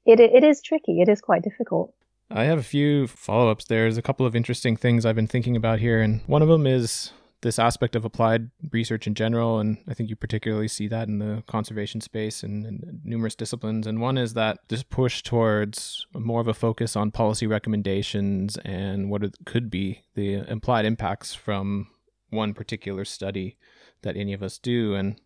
[0.07, 1.01] it, it is tricky.
[1.01, 1.95] It is quite difficult.
[2.31, 3.65] I have a few follow ups.
[3.65, 6.01] There's a couple of interesting things I've been thinking about here.
[6.01, 7.13] And one of them is
[7.43, 9.59] this aspect of applied research in general.
[9.59, 13.87] And I think you particularly see that in the conservation space and, and numerous disciplines.
[13.87, 19.11] And one is that this push towards more of a focus on policy recommendations and
[19.11, 21.89] what could be the implied impacts from
[22.29, 23.57] one particular study
[24.03, 24.95] that any of us do.
[24.95, 25.21] And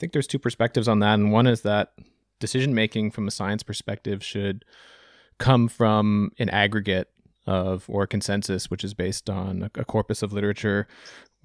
[0.00, 1.92] think there's two perspectives on that, and one is that
[2.40, 4.64] decision making from a science perspective should
[5.38, 7.08] come from an aggregate
[7.46, 10.86] of or consensus, which is based on a, a corpus of literature,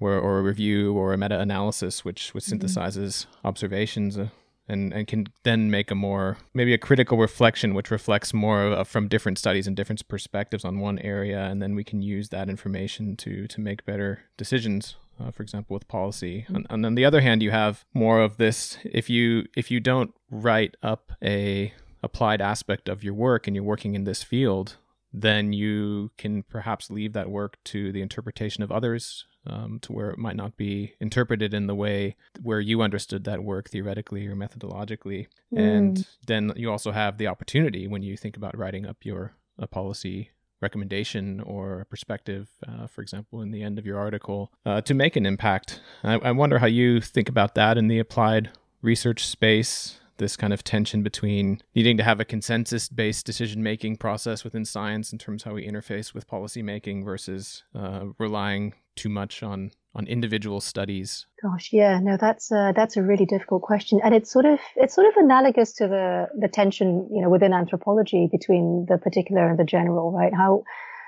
[0.00, 2.64] or, or, a review or a meta analysis, which which mm-hmm.
[2.64, 4.18] synthesizes observations.
[4.18, 4.28] Uh,
[4.68, 8.88] and, and can then make a more maybe a critical reflection which reflects more of,
[8.88, 12.48] from different studies and different perspectives on one area and then we can use that
[12.48, 16.56] information to to make better decisions uh, for example with policy mm-hmm.
[16.56, 19.80] and, and on the other hand you have more of this if you if you
[19.80, 24.76] don't write up a applied aspect of your work and you're working in this field
[25.12, 30.10] then you can perhaps leave that work to the interpretation of others um, to where
[30.10, 34.34] it might not be interpreted in the way where you understood that work theoretically or
[34.34, 35.28] methodologically.
[35.54, 35.58] Mm.
[35.58, 39.66] And then you also have the opportunity when you think about writing up your a
[39.66, 40.30] policy
[40.60, 45.16] recommendation or perspective, uh, for example, in the end of your article, uh, to make
[45.16, 45.80] an impact.
[46.02, 48.50] I, I wonder how you think about that in the applied
[48.82, 53.96] research space this kind of tension between needing to have a consensus based decision making
[53.96, 59.08] process within science in terms of how we interface with policymaking versus uh, relying too
[59.08, 64.00] much on on individual studies gosh yeah no that's a, that's a really difficult question
[64.04, 67.52] and it's sort of it's sort of analogous to the the tension you know within
[67.52, 70.62] anthropology between the particular and the general right how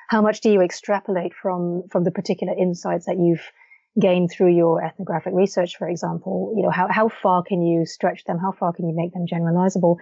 [0.09, 3.53] how much do you extrapolate from from the particular insights that you've
[4.01, 8.25] gained through your ethnographic research, for example, you know, how, how far can you stretch
[8.25, 8.39] them?
[8.39, 9.97] How far can you make them generalizable?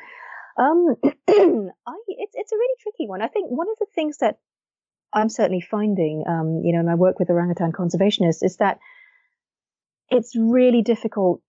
[0.58, 3.22] Um, I, it's, it's a really tricky one.
[3.22, 4.38] I think one of the things that
[5.16, 8.78] I'm certainly finding, um, you know, in my work with orangutan conservationists is that
[10.10, 11.40] it's really difficult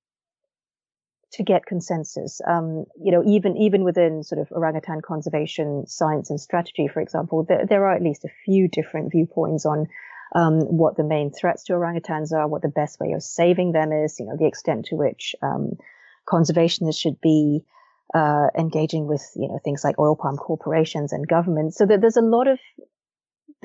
[1.33, 2.39] to get consensus.
[2.47, 7.43] Um, you know, even even within sort of orangutan conservation science and strategy, for example,
[7.43, 9.87] there, there are at least a few different viewpoints on
[10.33, 13.91] um, what the main threats to orangutans are, what the best way of saving them
[13.91, 15.77] is, you know, the extent to which um,
[16.25, 17.65] conservationists should be
[18.13, 21.77] uh, engaging with, you know, things like oil palm corporations and governments.
[21.77, 22.59] So that there's a lot of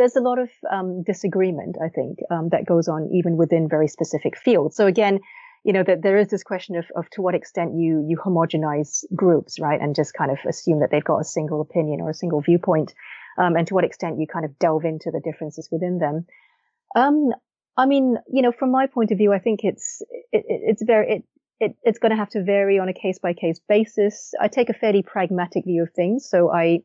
[0.02, 3.86] there's a lot of um, disagreement, I think, um, that goes on even within very
[3.86, 4.74] specific fields.
[4.74, 5.20] So again,
[5.62, 9.04] you know, that there is this question of, of to what extent you you homogenize
[9.14, 12.14] groups, right, and just kind of assume that they've got a single opinion or a
[12.14, 12.92] single viewpoint,
[13.38, 16.26] um, and to what extent you kind of delve into the differences within them.
[16.96, 17.30] Um,
[17.76, 21.06] I mean, you know, from my point of view, I think it's it, it's very
[21.14, 21.22] it,
[21.60, 24.34] it it's going to have to vary on a case by case basis.
[24.40, 26.80] I take a fairly pragmatic view of things, so I,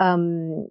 [0.00, 0.68] um,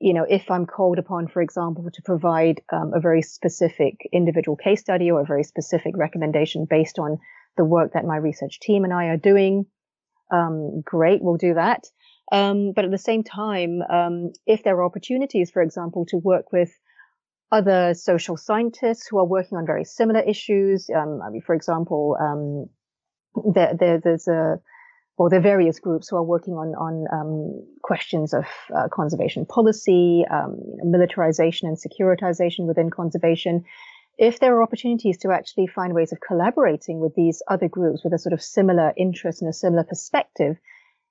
[0.00, 4.56] you know, if I'm called upon, for example, to provide um, a very specific individual
[4.56, 7.18] case study or a very specific recommendation based on
[7.56, 9.66] the work that my research team and I are doing,
[10.32, 11.84] um, great, we'll do that.
[12.32, 16.52] Um, but at the same time, um, if there are opportunities, for example, to work
[16.52, 16.70] with
[17.52, 20.88] other social scientists who are working on very similar issues.
[20.94, 24.60] Um, I mean, for example, um, there, there, there's a,
[25.20, 30.24] or the various groups who are working on on um, questions of uh, conservation policy,
[30.30, 33.62] um, militarization and securitization within conservation.
[34.16, 38.14] If there are opportunities to actually find ways of collaborating with these other groups with
[38.14, 40.56] a sort of similar interest and a similar perspective,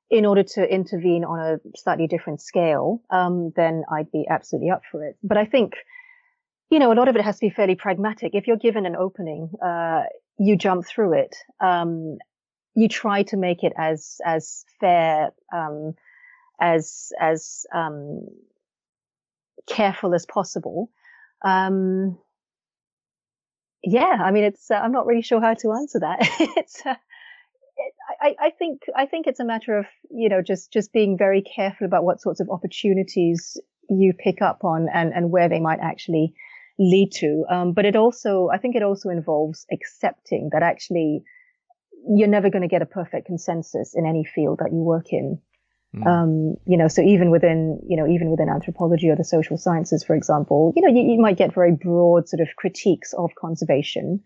[0.09, 4.81] in order to intervene on a slightly different scale, um, then I'd be absolutely up
[4.91, 5.17] for it.
[5.21, 5.73] But I think
[6.71, 8.31] you know, a lot of it has to be fairly pragmatic.
[8.33, 10.03] If you're given an opening, uh,
[10.39, 11.35] you jump through it.
[11.59, 12.17] Um,
[12.75, 15.95] you try to make it as as fair, um,
[16.59, 18.27] as as um,
[19.67, 20.89] careful as possible.
[21.43, 22.17] Um,
[23.83, 24.69] yeah, I mean, it's.
[24.69, 26.19] Uh, I'm not really sure how to answer that.
[26.57, 26.85] it's.
[26.85, 26.95] Uh,
[28.21, 31.41] I, I think I think it's a matter of you know just just being very
[31.41, 33.57] careful about what sorts of opportunities
[33.89, 36.33] you pick up on and and where they might actually
[36.79, 37.45] lead to.
[37.49, 41.23] Um, but it also, I think it also involves accepting that actually
[42.07, 45.39] you're never going to get a perfect consensus in any field that you work in.
[45.95, 46.05] Mm.
[46.05, 50.03] Um, you know, so even within, you know, even within anthropology or the social sciences,
[50.03, 54.21] for example, you know, you, you might get very broad sort of critiques of conservation.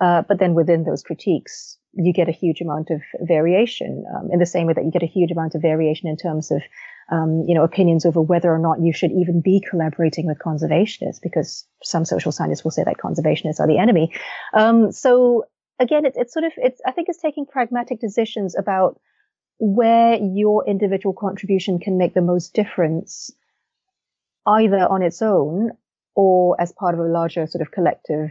[0.00, 4.38] Uh, but then within those critiques, you get a huge amount of variation um, in
[4.38, 6.62] the same way that you get a huge amount of variation in terms of
[7.10, 11.20] um, you know, opinions over whether or not you should even be collaborating with conservationists,
[11.22, 14.12] because some social scientists will say that conservationists are the enemy.
[14.52, 15.44] Um, so
[15.78, 19.00] again, it's, it's sort of, it's, I think it's taking pragmatic decisions about
[19.58, 23.30] where your individual contribution can make the most difference,
[24.46, 25.70] either on its own
[26.14, 28.30] or as part of a larger sort of collective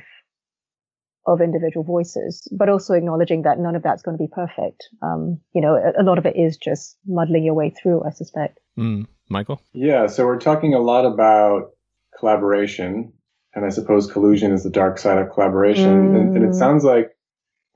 [1.26, 4.88] of individual voices, but also acknowledging that none of that's going to be perfect.
[5.02, 8.12] Um, you know, a, a, lot of it is just muddling your way through, I
[8.12, 8.60] suspect.
[8.80, 9.08] Mm.
[9.30, 9.62] Michael?
[9.74, 11.72] Yeah, so we're talking a lot about
[12.18, 13.12] collaboration,
[13.54, 16.14] and I suppose collusion is the dark side of collaboration.
[16.14, 16.16] Mm.
[16.16, 17.12] And, and it sounds like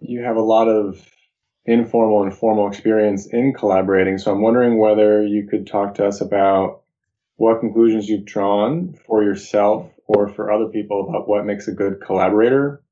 [0.02, 1.00] you have a lot of
[1.66, 4.18] informal and formal experience in collaborating.
[4.18, 6.82] So I'm wondering whether you could talk to us about
[7.36, 12.02] what conclusions you've drawn for yourself or for other people about what makes a good
[12.02, 12.84] collaborator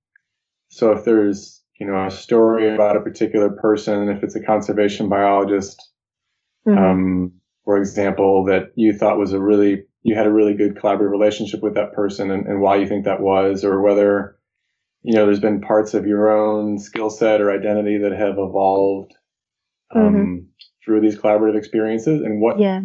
[0.70, 5.08] so if there's you know, a story about a particular person, if it's a conservation
[5.08, 5.90] biologist,
[6.68, 6.78] mm-hmm.
[6.78, 7.32] um,
[7.64, 11.62] for example, that you thought was a really, you had a really good collaborative relationship
[11.62, 14.38] with that person and, and why you think that was, or whether,
[15.02, 19.14] you know, there's been parts of your own skill set or identity that have evolved
[19.96, 20.36] um, mm-hmm.
[20.84, 22.82] through these collaborative experiences and what, yeah.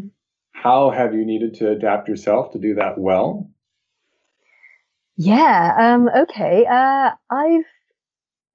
[0.52, 3.50] how have you needed to adapt yourself to do that well?
[5.16, 5.74] Yeah.
[5.78, 6.66] Um, okay.
[6.66, 7.64] Uh, I've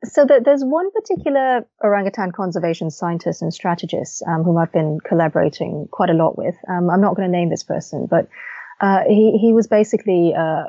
[0.05, 5.88] so the, there's one particular orangutan conservation scientist and strategist um, whom I've been collaborating
[5.91, 6.55] quite a lot with.
[6.70, 8.30] Um, I'm not going to name this person, but
[8.80, 10.66] uh, he he was basically uh,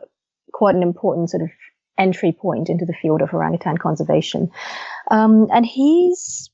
[0.53, 1.51] quite an important sort of
[2.07, 4.51] entry point into the field of orangutan conservation,
[5.11, 6.51] um, and he's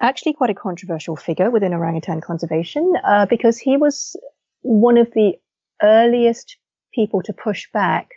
[0.00, 4.16] actually quite a controversial figure within orangutan conservation uh, because he was
[4.62, 5.34] one of the
[5.82, 6.56] earliest
[6.92, 8.10] people to push back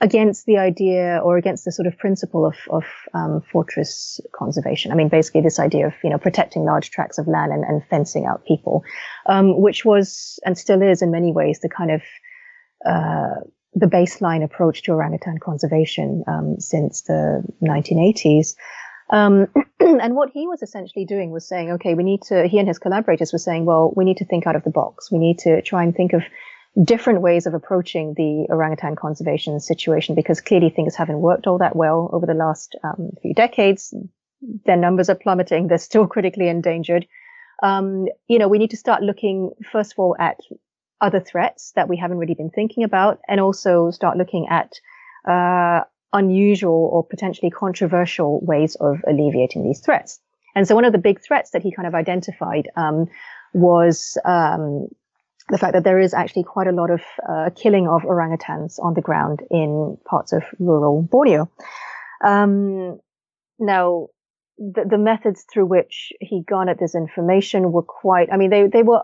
[0.00, 2.84] against the idea or against the sort of principle of, of
[3.14, 4.92] um, fortress conservation.
[4.92, 7.82] I mean, basically this idea of, you know, protecting large tracts of land and, and
[7.88, 8.84] fencing out people,
[9.26, 12.02] um, which was and still is in many ways the kind of,
[12.84, 13.40] uh,
[13.76, 18.54] the baseline approach to orangutan conservation um, since the 1980s.
[19.10, 19.48] Um,
[19.80, 22.78] and what he was essentially doing was saying, okay, we need to, he and his
[22.78, 25.12] collaborators were saying, well, we need to think out of the box.
[25.12, 26.22] We need to try and think of
[26.82, 31.76] different ways of approaching the orangutan conservation situation because clearly things haven't worked all that
[31.76, 33.94] well over the last um, few decades.
[34.64, 35.68] Their numbers are plummeting.
[35.68, 37.06] They're still critically endangered.
[37.62, 40.38] Um, you know, we need to start looking, first of all, at
[41.00, 44.72] other threats that we haven't really been thinking about and also start looking at,
[45.28, 50.20] uh, unusual or potentially controversial ways of alleviating these threats.
[50.54, 53.06] And so one of the big threats that he kind of identified, um,
[53.52, 54.88] was, um,
[55.48, 58.94] the fact that there is actually quite a lot of uh, killing of orangutans on
[58.94, 61.48] the ground in parts of rural Borneo.
[62.24, 62.98] Um,
[63.58, 64.08] now,
[64.58, 68.82] the, the, methods through which he garnered this information were quite, I mean, they, they
[68.82, 69.02] were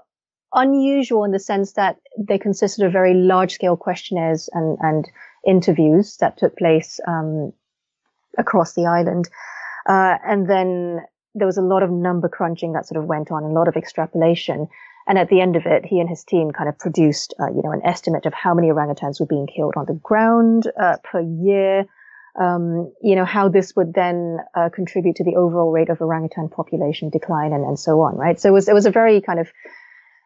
[0.54, 5.08] unusual in the sense that they consisted of very large scale questionnaires and, and
[5.46, 7.52] interviews that took place um,
[8.38, 9.28] across the island.
[9.88, 11.00] Uh, and then
[11.34, 13.76] there was a lot of number crunching that sort of went on, a lot of
[13.76, 14.68] extrapolation.
[15.08, 17.62] And at the end of it, he and his team kind of produced, uh, you
[17.62, 21.20] know, an estimate of how many orangutans were being killed on the ground uh, per
[21.20, 21.86] year.
[22.40, 26.48] Um, you know, how this would then uh, contribute to the overall rate of orangutan
[26.48, 28.40] population decline and, and so on, right?
[28.40, 29.48] So it was, it was a very kind of,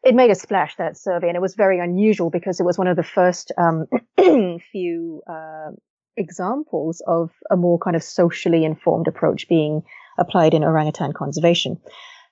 [0.02, 2.86] it made a splash, that survey, and it was very unusual because it was one
[2.86, 3.86] of the first um,
[4.72, 5.70] few uh,
[6.16, 9.82] examples of a more kind of socially informed approach being
[10.18, 11.78] applied in orangutan conservation.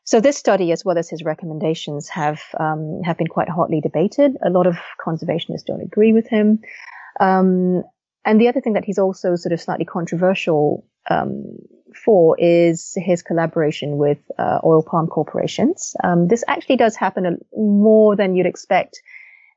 [0.05, 4.37] So this study, as well as his recommendations, have um, have been quite hotly debated.
[4.45, 6.61] A lot of conservationists don't agree with him.
[7.21, 7.83] Um,
[8.27, 11.57] and the other thing that he's also sort of slightly controversial um,
[11.97, 15.95] for is his collaboration with uh, oil palm corporations.
[16.03, 19.01] Um, this actually does happen more than you'd expect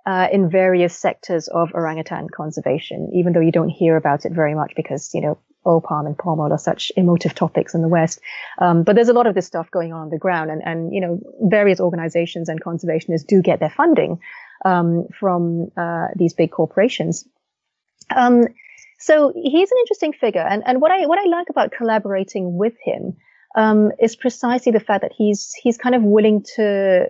[0.05, 4.55] uh, in various sectors of orangutan conservation, even though you don't hear about it very
[4.55, 7.87] much because, you know, oil palm and palm oil are such emotive topics in the
[7.87, 8.21] West.
[8.59, 10.93] Um, but there's a lot of this stuff going on on the ground, and and
[10.93, 14.19] you know various organizations and conservationists do get their funding
[14.63, 17.27] um, from uh, these big corporations.
[18.15, 18.47] Um,
[18.99, 22.73] so he's an interesting figure, and and what I what I like about collaborating with
[22.83, 23.17] him
[23.55, 27.07] um, is precisely the fact that he's he's kind of willing to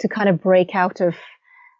[0.00, 1.14] to kind of break out of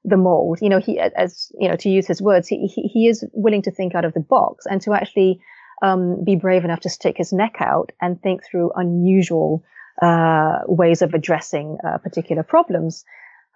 [0.04, 0.58] the mold.
[0.60, 3.62] You know, he, as you know, to use his words, he, he, he is willing
[3.62, 5.40] to think out of the box and to actually
[5.82, 9.64] um, be brave enough to stick his neck out and think through unusual
[10.02, 13.04] uh, ways of addressing uh, particular problems.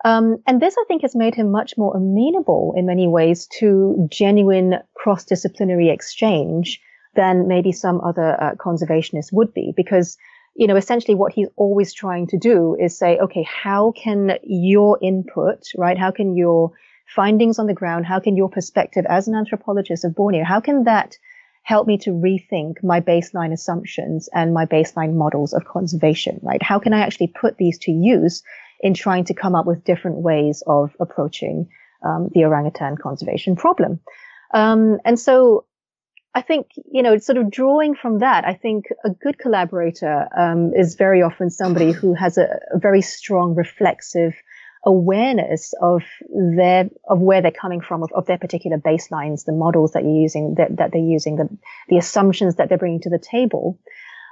[0.05, 4.09] Um, and this, I think, has made him much more amenable in many ways to
[4.11, 6.81] genuine cross-disciplinary exchange
[7.17, 10.17] than maybe some other uh, conservationists would be, because
[10.59, 14.99] you know, essentially what he's always trying to do is say, okay, how can your
[15.01, 15.97] input, right?
[15.97, 16.73] How can your
[17.15, 20.85] findings on the ground, how can your perspective as an anthropologist of Borneo, how can
[20.85, 21.17] that
[21.63, 26.63] help me to rethink my baseline assumptions and my baseline models of conservation, right?
[26.63, 28.43] How can I actually put these to use
[28.81, 31.69] in trying to come up with different ways of approaching
[32.05, 34.01] um, the orangutan conservation problem?
[34.55, 35.67] Um, and so
[36.35, 40.73] I think, you know, sort of drawing from that, I think a good collaborator um,
[40.75, 44.35] is very often somebody who has a, a very strong reflexive
[44.85, 46.03] awareness of
[46.57, 50.23] their of where they're coming from of, of their particular baselines the models that you're
[50.23, 51.49] using that, that they're using the
[51.89, 53.77] the assumptions that they're bringing to the table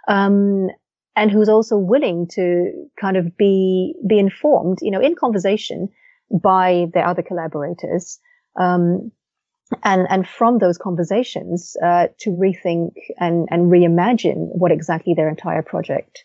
[0.06, 0.68] um,
[1.16, 5.88] and who's also willing to kind of be be informed you know in conversation
[6.30, 8.20] by their other collaborators
[8.60, 9.10] um,
[9.82, 15.62] and and from those conversations uh, to rethink and and reimagine what exactly their entire
[15.62, 16.24] project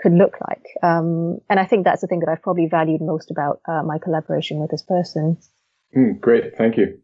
[0.00, 0.64] could look like.
[0.82, 3.98] Um, and I think that's the thing that I've probably valued most about uh, my
[3.98, 5.38] collaboration with this person.
[5.96, 6.98] Mm, great, thank you.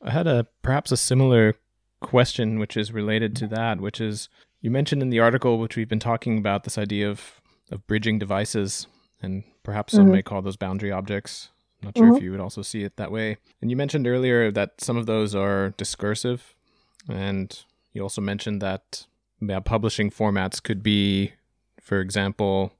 [0.00, 1.56] I had a perhaps a similar
[2.00, 4.28] question, which is related to that, which is
[4.60, 7.40] you mentioned in the article, which we've been talking about, this idea of
[7.70, 8.86] of bridging devices,
[9.20, 10.12] and perhaps some mm-hmm.
[10.12, 11.50] may call those boundary objects.
[11.80, 12.16] I'm not sure mm-hmm.
[12.16, 13.36] if you would also see it that way.
[13.60, 16.54] And you mentioned earlier that some of those are discursive,
[17.08, 17.56] and
[17.92, 19.06] you also mentioned that
[19.40, 21.32] yeah, publishing formats could be,
[21.80, 22.72] for example,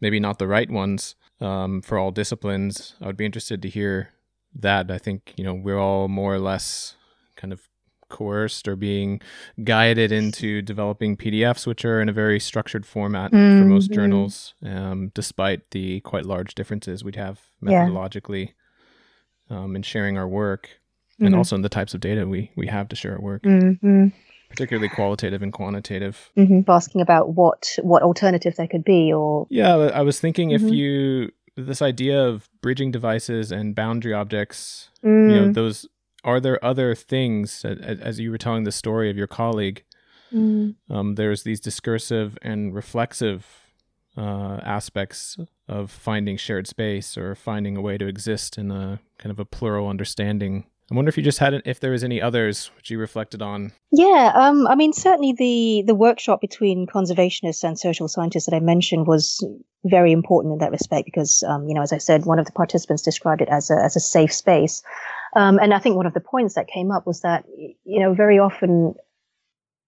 [0.00, 2.94] maybe not the right ones um, for all disciplines.
[3.00, 4.10] I would be interested to hear
[4.54, 4.90] that.
[4.90, 6.96] I think you know we're all more or less
[7.36, 7.68] kind of
[8.14, 9.20] coerced or being
[9.64, 13.60] guided into developing PDFs, which are in a very structured format mm-hmm.
[13.60, 18.52] for most journals, um, despite the quite large differences we'd have methodologically
[19.50, 19.58] yeah.
[19.58, 20.68] um, in sharing our work,
[21.14, 21.26] mm-hmm.
[21.26, 23.42] and also in the types of data we we have to share our work.
[23.42, 24.08] Mm-hmm.
[24.48, 26.30] Particularly qualitative and quantitative.
[26.36, 26.70] Mm-hmm.
[26.70, 30.72] Asking about what what alternatives there could be, or yeah, I was thinking if mm-hmm.
[30.72, 35.54] you this idea of bridging devices and boundary objects, you know, mm.
[35.54, 35.86] those
[36.24, 39.84] are there other things as you were telling the story of your colleague
[40.32, 40.74] mm.
[40.90, 43.46] um, there's these discursive and reflexive
[44.16, 45.36] uh, aspects
[45.68, 49.44] of finding shared space or finding a way to exist in a kind of a
[49.44, 52.98] plural understanding I wonder if you just had if there was any others which you
[52.98, 53.72] reflected on.
[53.90, 58.60] Yeah, um, I mean, certainly the the workshop between conservationists and social scientists that I
[58.60, 59.42] mentioned was
[59.84, 62.52] very important in that respect because, um, you know, as I said, one of the
[62.52, 64.82] participants described it as a as a safe space,
[65.34, 68.14] um, and I think one of the points that came up was that, you know,
[68.14, 68.94] very often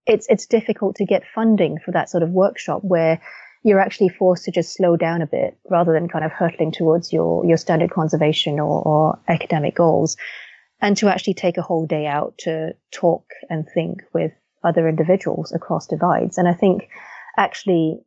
[0.06, 3.20] it's it's difficult to get funding for that sort of workshop where
[3.62, 7.12] you're actually forced to just slow down a bit rather than kind of hurtling towards
[7.12, 10.16] your your standard conservation or, or academic goals,
[10.80, 14.32] and to actually take a whole day out to talk and think with
[14.62, 16.38] other individuals across divides.
[16.38, 16.88] And I think
[17.36, 18.00] actually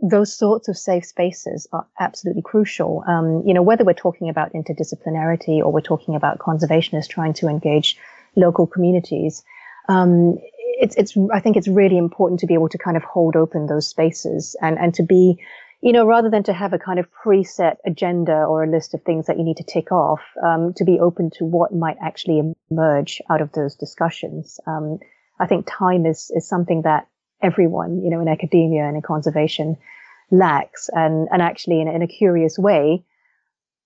[0.00, 3.02] those sorts of safe spaces are absolutely crucial.
[3.08, 7.48] Um, you know, whether we're talking about interdisciplinarity or we're talking about conservationists trying to
[7.48, 7.96] engage
[8.36, 9.42] local communities,
[9.88, 10.36] um,
[10.78, 13.66] it's, it's, I think it's really important to be able to kind of hold open
[13.66, 15.38] those spaces and, and to be,
[15.80, 19.02] you know, rather than to have a kind of preset agenda or a list of
[19.02, 22.54] things that you need to tick off, um, to be open to what might actually
[22.70, 24.60] emerge out of those discussions.
[24.66, 24.98] Um,
[25.40, 27.08] I think time is, is something that
[27.42, 29.76] everyone, you know, in academia and in conservation
[30.30, 30.88] lacks.
[30.92, 33.04] And, and actually in, in a curious way,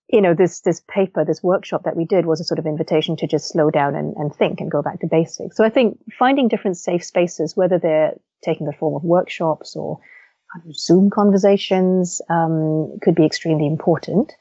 [0.08, 3.16] you know, this, this paper, this workshop that we did was a sort of invitation
[3.16, 5.56] to just slow down and, and think and go back to basics.
[5.56, 10.00] So I think finding different safe spaces, whether they're taking the form of workshops or
[10.52, 14.32] kind of Zoom conversations, um, could be extremely important.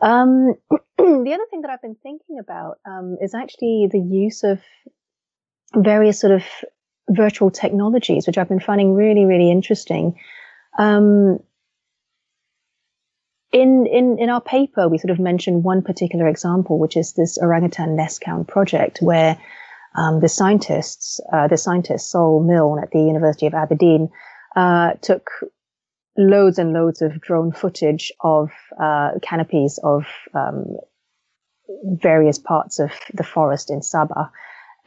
[0.00, 0.54] Um,
[0.98, 4.60] the other thing that I've been thinking about um, is actually the use of
[5.74, 6.44] various sort of
[7.08, 10.18] virtual technologies, which I've been finding really, really interesting.
[10.78, 11.38] Um,
[13.52, 17.38] in, in, in our paper, we sort of mentioned one particular example, which is this
[17.38, 19.40] orangutan nest count project, where
[19.96, 24.10] um, the scientists, uh, the scientist Sol Milne at the University of Aberdeen,
[24.54, 25.30] uh, took
[26.16, 28.50] loads and loads of drone footage of
[28.80, 30.04] uh, canopies of
[30.34, 30.76] um,
[31.84, 34.30] various parts of the forest in Sabah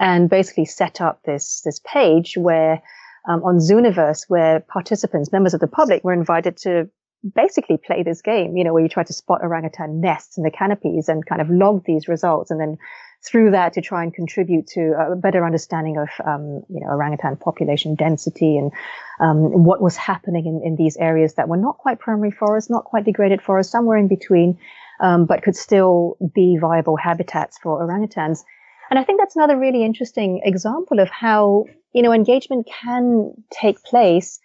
[0.01, 2.81] and basically set up this this page where
[3.29, 6.89] um, on Zooniverse, where participants, members of the public, were invited to
[7.35, 8.57] basically play this game.
[8.57, 11.51] You know, where you try to spot orangutan nests in the canopies and kind of
[11.51, 12.77] log these results, and then
[13.23, 17.37] through that to try and contribute to a better understanding of um, you know orangutan
[17.37, 18.71] population density and
[19.19, 22.85] um, what was happening in, in these areas that were not quite primary forests, not
[22.85, 24.57] quite degraded forests, somewhere in between,
[24.99, 28.43] um, but could still be viable habitats for orangutans.
[28.91, 31.63] And I think that's another really interesting example of how,
[31.93, 34.37] you know, engagement can take place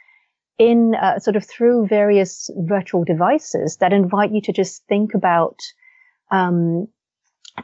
[0.57, 5.59] in uh, sort of through various virtual devices that invite you to just think about,
[6.31, 6.87] um,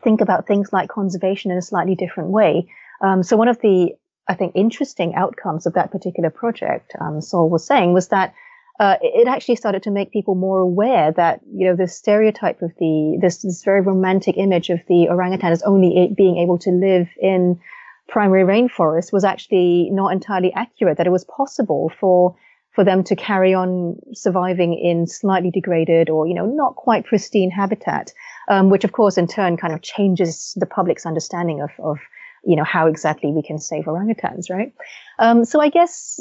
[0.03, 2.67] think about things like conservation in a slightly different way.
[3.01, 3.93] Um, so one of the,
[4.29, 8.35] I think, interesting outcomes of that particular project, um, Sol was saying, was that
[8.81, 12.73] uh, it actually started to make people more aware that you know the stereotype of
[12.79, 17.09] the this this very romantic image of the orangutan as only being able to live
[17.21, 17.61] in
[18.09, 20.99] primary rainforest was actually not entirely accurate.
[20.99, 22.35] That it was possible for
[22.75, 27.51] for them to carry on surviving in slightly degraded or you know not quite pristine
[27.51, 28.13] habitat,
[28.49, 31.99] um, which of course in turn kind of changes the public's understanding of of
[32.45, 34.73] you know how exactly we can save orangutans, right?
[35.19, 36.21] Um, so I guess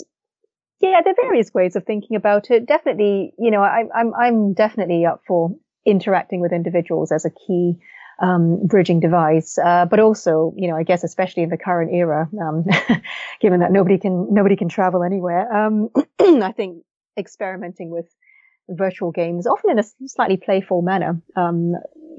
[0.82, 2.66] yeah, there are various ways of thinking about it.
[2.66, 5.56] Definitely, you know, I, I'm I'm definitely up for
[5.86, 7.78] interacting with individuals as a key
[8.22, 9.58] um, bridging device.
[9.58, 12.66] Uh, but also, you know, I guess especially in the current era, um,
[13.42, 16.84] given that nobody can nobody can travel anywhere, um, I think
[17.18, 18.08] experimenting with
[18.70, 21.74] virtual games, often in a slightly playful manner, um,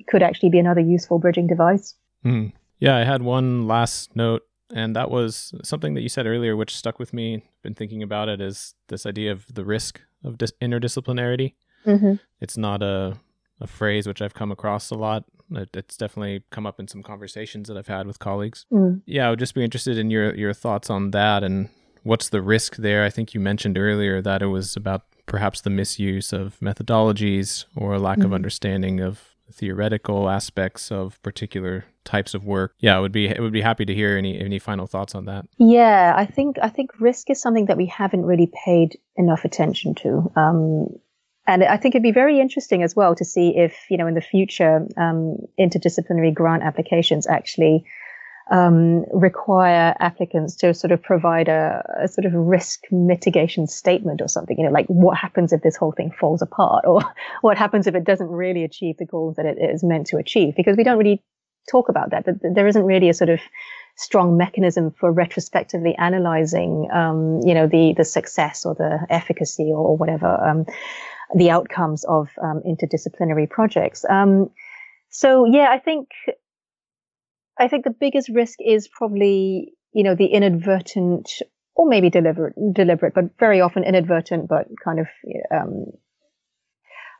[0.09, 1.95] could actually be another useful bridging device.
[2.25, 2.53] Mm.
[2.79, 4.43] Yeah, I had one last note,
[4.73, 7.45] and that was something that you said earlier, which stuck with me.
[7.62, 11.55] Been thinking about it is this idea of the risk of dis- interdisciplinarity.
[11.87, 12.14] Mm-hmm.
[12.41, 13.16] It's not a
[13.62, 15.25] a phrase which I've come across a lot.
[15.53, 18.66] It, it's definitely come up in some conversations that I've had with colleagues.
[18.73, 19.03] Mm.
[19.07, 21.68] Yeah, I would just be interested in your your thoughts on that and
[22.03, 23.05] what's the risk there.
[23.05, 27.95] I think you mentioned earlier that it was about perhaps the misuse of methodologies or
[27.95, 28.25] a lack mm.
[28.25, 32.74] of understanding of theoretical aspects of particular types of work.
[32.78, 35.26] Yeah, I would be it would be happy to hear any any final thoughts on
[35.26, 35.46] that.
[35.59, 39.94] Yeah, I think I think risk is something that we haven't really paid enough attention
[39.96, 40.32] to.
[40.36, 40.88] Um,
[41.46, 44.14] and I think it'd be very interesting as well to see if, you know, in
[44.14, 47.84] the future, um, interdisciplinary grant applications actually
[48.53, 54.28] um, require applicants to sort of provide a, a, sort of risk mitigation statement or
[54.28, 57.00] something, you know, like what happens if this whole thing falls apart or
[57.40, 60.55] what happens if it doesn't really achieve the goals that it is meant to achieve?
[60.55, 61.22] Because we don't really
[61.70, 62.26] talk about that.
[62.42, 63.40] There isn't really a sort of
[63.96, 69.78] strong mechanism for retrospectively analyzing, um, you know, the, the success or the efficacy or,
[69.78, 70.28] or whatever.
[70.46, 70.66] Um,
[71.34, 74.05] the outcomes of um, interdisciplinary projects.
[74.11, 74.50] Um,
[75.09, 76.09] so yeah, I think
[77.59, 81.30] I think the biggest risk is probably you know the inadvertent
[81.74, 85.07] or maybe deliberate, deliberate, but very often inadvertent, but kind of
[85.50, 85.86] um,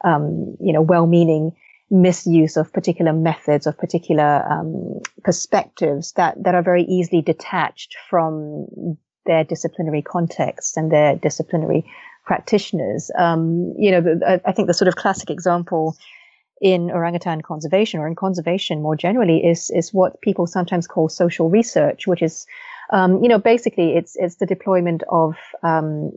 [0.05, 1.53] um you know well-meaning
[1.91, 8.97] misuse of particular methods of particular um, perspectives that that are very easily detached from
[9.27, 11.85] their disciplinary context and their disciplinary
[12.25, 13.11] practitioners.
[13.17, 15.97] Um, you know, I think the sort of classic example
[16.63, 21.51] in orangutan conservation or in conservation more generally is is what people sometimes call social
[21.51, 22.47] research, which is,
[22.91, 25.35] um, you know, basically it's it's the deployment of
[25.65, 26.13] um,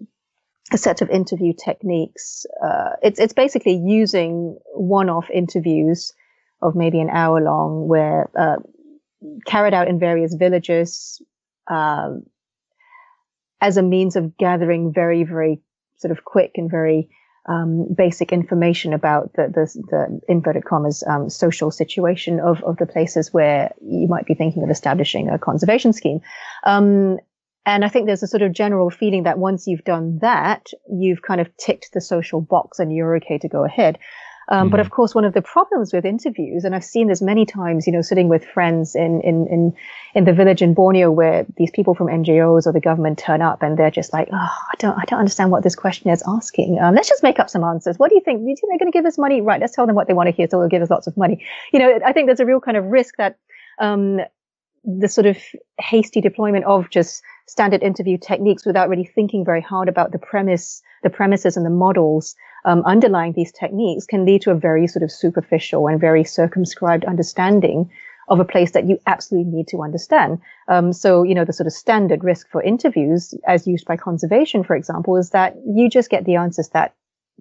[0.72, 2.46] a set of interview techniques.
[2.64, 6.14] Uh, it's it's basically using one-off interviews
[6.62, 8.58] of maybe an hour long, where uh,
[9.46, 11.22] carried out in various villages.
[11.68, 12.12] Uh,
[13.62, 15.60] as a means of gathering very, very
[15.98, 17.10] sort of quick and very
[17.48, 22.86] um, basic information about the, the, the inverted commas um, social situation of, of the
[22.86, 26.22] places where you might be thinking of establishing a conservation scheme.
[26.64, 27.20] Um,
[27.66, 31.22] and I think there's a sort of general feeling that once you've done that, you've
[31.24, 33.98] kind of ticked the social box and you're okay to go ahead.
[34.50, 37.22] Um, mm But of course, one of the problems with interviews, and I've seen this
[37.22, 39.74] many times, you know, sitting with friends in, in, in,
[40.14, 43.64] in the village in Borneo where these people from NGOs or the government turn up
[43.64, 46.80] and they're just like, oh, I don't, I don't understand what this question is asking.
[46.80, 47.98] Um, let's just make up some answers.
[47.98, 48.42] What do you think?
[48.42, 49.42] Do you think they're going to give us money?
[49.42, 49.60] Right.
[49.60, 50.48] Let's tell them what they want to hear.
[50.50, 51.44] So they'll give us lots of money.
[51.74, 53.38] You know, I think there's a real kind of risk that,
[53.80, 54.20] um,
[54.86, 55.38] the sort of
[55.80, 60.82] hasty deployment of just standard interview techniques without really thinking very hard about the premise,
[61.04, 62.36] the premises and the models
[62.66, 67.06] um, underlying these techniques can lead to a very sort of superficial and very circumscribed
[67.06, 67.90] understanding
[68.28, 70.40] of a place that you absolutely need to understand.
[70.68, 74.64] Um, so, you know, the sort of standard risk for interviews, as used by conservation,
[74.64, 76.96] for example, is that you just get the answers that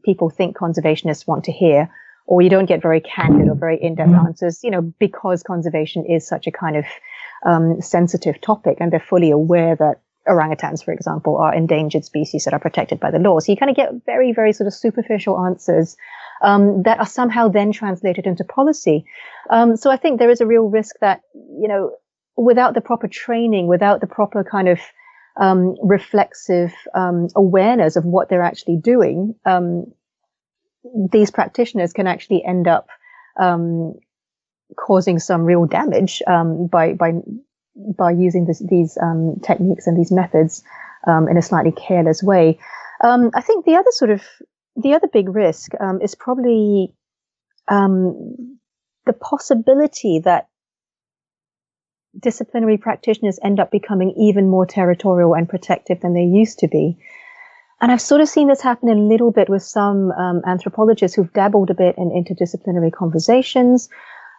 [0.04, 1.88] people think conservationists want to hear,
[2.26, 4.26] or you don't get very candid or very in-depth mm-hmm.
[4.26, 6.84] answers, you know, because conservation is such a kind of
[7.44, 12.54] um, sensitive topic, and they're fully aware that orangutans, for example, are endangered species that
[12.54, 13.38] are protected by the law.
[13.38, 15.96] So you kind of get very, very sort of superficial answers
[16.42, 19.04] um, that are somehow then translated into policy.
[19.50, 21.92] Um, so I think there is a real risk that, you know,
[22.36, 24.80] without the proper training, without the proper kind of
[25.36, 29.92] um, reflexive um, awareness of what they're actually doing, um,
[31.12, 32.88] these practitioners can actually end up
[33.38, 33.94] um,
[34.76, 37.12] causing some real damage by by
[37.76, 40.62] by using this, these um, techniques and these methods
[41.06, 42.58] um, in a slightly careless way.
[43.02, 44.22] Um, I think the other sort of
[44.76, 46.94] the other big risk um, is probably
[47.68, 48.58] um,
[49.06, 50.48] the possibility that
[52.18, 56.96] disciplinary practitioners end up becoming even more territorial and protective than they used to be.
[57.80, 61.32] And I've sort of seen this happen a little bit with some um, anthropologists who've
[61.32, 63.88] dabbled a bit in interdisciplinary conversations,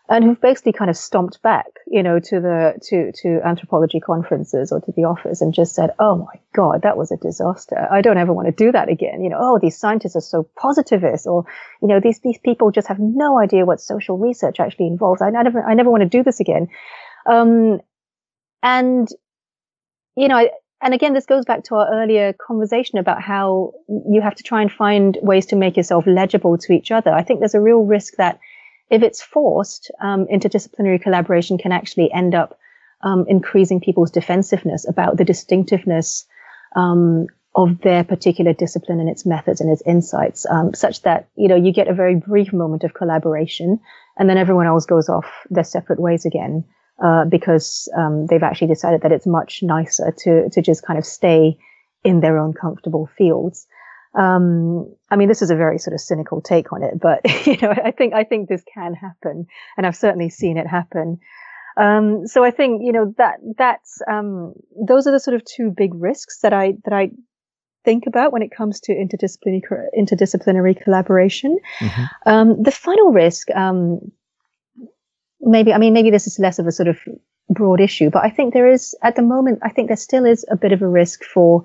[0.07, 4.71] and who've basically kind of stomped back, you know, to the to to anthropology conferences
[4.71, 7.87] or to the office and just said, "Oh my God, that was a disaster.
[7.91, 10.47] I don't ever want to do that again." You know, oh, these scientists are so
[10.55, 11.45] positivist, or
[11.81, 15.21] you know, these these people just have no idea what social research actually involves.
[15.21, 16.67] I, I never I never want to do this again.
[17.25, 17.81] Um,
[18.61, 19.07] and
[20.15, 20.47] you know,
[20.83, 24.61] and again, this goes back to our earlier conversation about how you have to try
[24.61, 27.11] and find ways to make yourself legible to each other.
[27.11, 28.39] I think there's a real risk that
[28.89, 32.57] if it's forced, um, interdisciplinary collaboration can actually end up
[33.03, 36.25] um, increasing people's defensiveness about the distinctiveness
[36.75, 41.47] um, of their particular discipline and its methods and its insights, um, such that you
[41.47, 43.79] know you get a very brief moment of collaboration,
[44.17, 46.65] and then everyone else goes off their separate ways again
[47.03, 51.05] uh, because um, they've actually decided that it's much nicer to to just kind of
[51.05, 51.57] stay
[52.03, 53.67] in their own comfortable fields.
[54.17, 57.57] Um, I mean, this is a very sort of cynical take on it, but you
[57.57, 59.47] know, I think I think this can happen,
[59.77, 61.19] and I've certainly seen it happen.
[61.77, 64.53] Um, so I think you know that that's um,
[64.87, 67.11] those are the sort of two big risks that I that I
[67.83, 71.57] think about when it comes to interdisciplinary interdisciplinary collaboration.
[71.79, 72.03] Mm-hmm.
[72.25, 74.11] Um, the final risk, um,
[75.41, 76.97] maybe I mean maybe this is less of a sort of
[77.49, 80.45] broad issue, but I think there is at the moment I think there still is
[80.49, 81.63] a bit of a risk for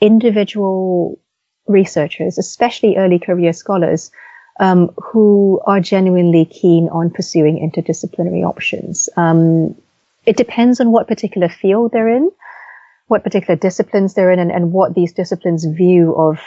[0.00, 1.20] individual
[1.66, 4.10] researchers, especially early career scholars,
[4.60, 9.08] um, who are genuinely keen on pursuing interdisciplinary options.
[9.16, 9.74] Um,
[10.26, 12.30] it depends on what particular field they're in,
[13.08, 16.38] what particular disciplines they're in, and, and what these disciplines' view of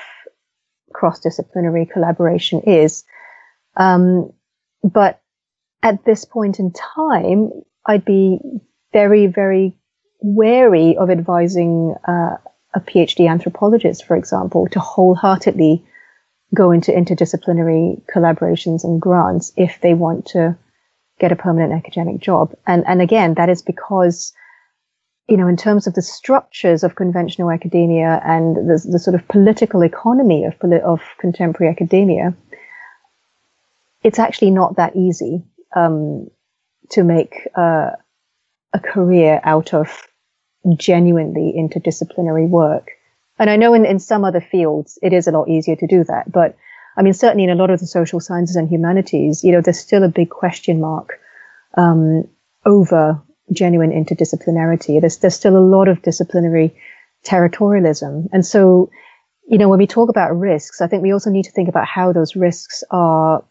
[0.94, 3.04] cross-disciplinary collaboration is.
[3.76, 4.32] Um,
[4.84, 5.22] but
[5.84, 7.52] at this point in time,
[7.86, 8.40] I'd be
[8.94, 9.78] very, very
[10.22, 12.38] wary of advising uh,
[12.78, 15.84] a PhD anthropologist, for example, to wholeheartedly
[16.54, 20.56] go into interdisciplinary collaborations and grants if they want to
[21.20, 22.54] get a permanent academic job.
[22.66, 24.32] And, and again, that is because,
[25.28, 29.28] you know, in terms of the structures of conventional academia and the, the sort of
[29.28, 30.54] political economy of,
[30.86, 32.36] of contemporary academia,
[34.04, 35.44] it's actually not that easy
[35.76, 36.30] um,
[36.92, 37.92] to make uh,
[38.74, 40.08] a career out of
[40.76, 42.92] genuinely interdisciplinary work.
[43.40, 46.04] And I know in, in some other fields, it is a lot easier to do
[46.06, 46.32] that.
[46.32, 46.58] But
[46.98, 49.80] I mean, certainly in a lot of the social sciences and humanities, you know, there's
[49.80, 51.20] still a big question mark
[51.76, 52.28] um,
[52.66, 55.00] over genuine interdisciplinarity.
[55.00, 56.76] There's, there's still a lot of disciplinary
[57.24, 58.28] territorialism.
[58.34, 58.90] And so,
[59.48, 61.86] you know, when we talk about risks, I think we also need to think about
[61.88, 63.44] how those risks are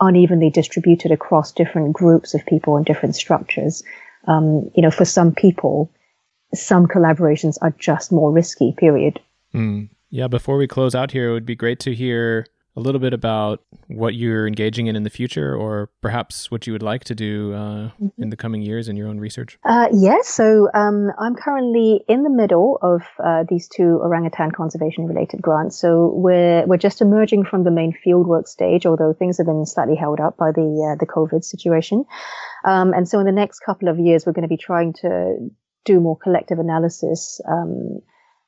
[0.00, 3.82] unevenly distributed across different groups of people and different structures.
[4.26, 5.90] Um, you know, for some people,
[6.58, 9.20] some collaborations are just more risky, period.
[9.54, 9.88] Mm.
[10.10, 12.46] Yeah, before we close out here, it would be great to hear
[12.76, 16.74] a little bit about what you're engaging in in the future, or perhaps what you
[16.74, 18.22] would like to do uh, mm-hmm.
[18.22, 19.58] in the coming years in your own research.
[19.64, 25.06] Uh, yes, so um, I'm currently in the middle of uh, these two orangutan conservation
[25.06, 25.78] related grants.
[25.78, 29.96] So we're we're just emerging from the main fieldwork stage, although things have been slightly
[29.96, 32.04] held up by the uh, the COVID situation.
[32.64, 35.50] Um, and so in the next couple of years, we're going to be trying to
[35.86, 38.00] do more collective analysis um,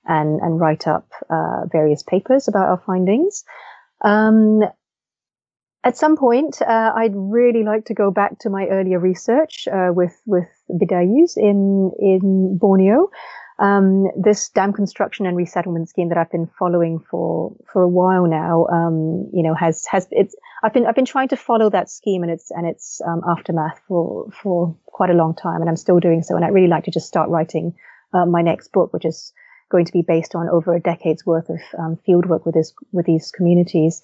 [0.05, 3.45] and and write up uh, various papers about our findings.
[4.05, 4.61] Um,
[5.84, 9.91] at some point, uh, I'd really like to go back to my earlier research uh,
[9.95, 13.11] with with Bidayuhs in in Borneo.
[13.61, 18.26] Um, this dam construction and resettlement scheme that I've been following for for a while
[18.26, 21.90] now, um, you know, has has it's I've been I've been trying to follow that
[21.90, 25.76] scheme and its and its um, aftermath for for quite a long time, and I'm
[25.76, 26.36] still doing so.
[26.36, 27.74] And I'd really like to just start writing
[28.14, 29.32] uh, my next book, which is
[29.70, 33.06] going to be based on over a decade's worth of um, fieldwork with this with
[33.06, 34.02] these communities.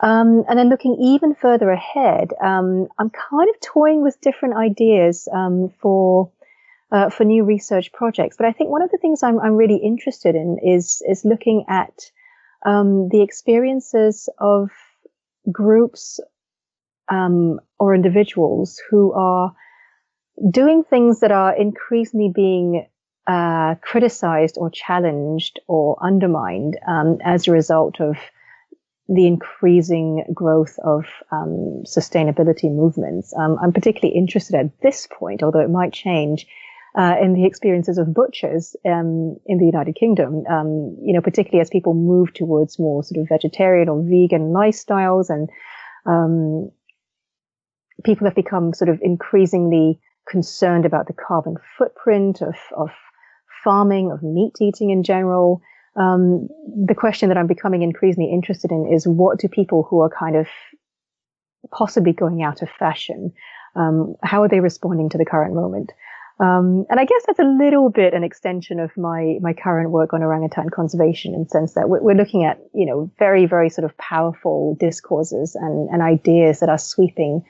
[0.00, 5.28] Um, and then looking even further ahead, um, I'm kind of toying with different ideas
[5.32, 6.30] um, for
[6.94, 8.36] uh, for new research projects.
[8.36, 11.64] But I think one of the things I'm, I'm really interested in is is looking
[11.68, 11.92] at
[12.64, 14.70] um, the experiences of
[15.50, 16.20] groups
[17.08, 19.54] um, or individuals who are
[20.50, 22.86] doing things that are increasingly being
[23.26, 28.16] uh, criticized or challenged or undermined um, as a result of
[29.08, 33.34] the increasing growth of um, sustainability movements.
[33.36, 36.46] Um, I'm particularly interested at this point, although it might change,
[36.96, 40.44] uh, in the experiences of butchers um, in the United Kingdom.
[40.46, 45.28] Um, you know, particularly as people move towards more sort of vegetarian or vegan lifestyles,
[45.30, 45.50] and
[46.06, 46.70] um,
[48.04, 52.90] people have become sort of increasingly concerned about the carbon footprint of of
[53.62, 55.60] farming, of meat eating in general.
[55.96, 56.48] Um,
[56.86, 60.34] the question that I'm becoming increasingly interested in is what do people who are kind
[60.34, 60.48] of
[61.70, 63.32] possibly going out of fashion,
[63.76, 65.92] um, how are they responding to the current moment?
[66.40, 70.12] Um, and I guess that's a little bit an extension of my my current work
[70.12, 73.70] on orangutan conservation, in the sense that we're, we're looking at you know very very
[73.70, 77.44] sort of powerful discourses and, and ideas that are sweeping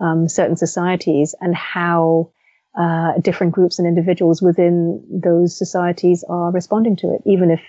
[0.00, 2.30] um, certain societies, and how
[2.78, 7.60] uh, different groups and individuals within those societies are responding to it, even if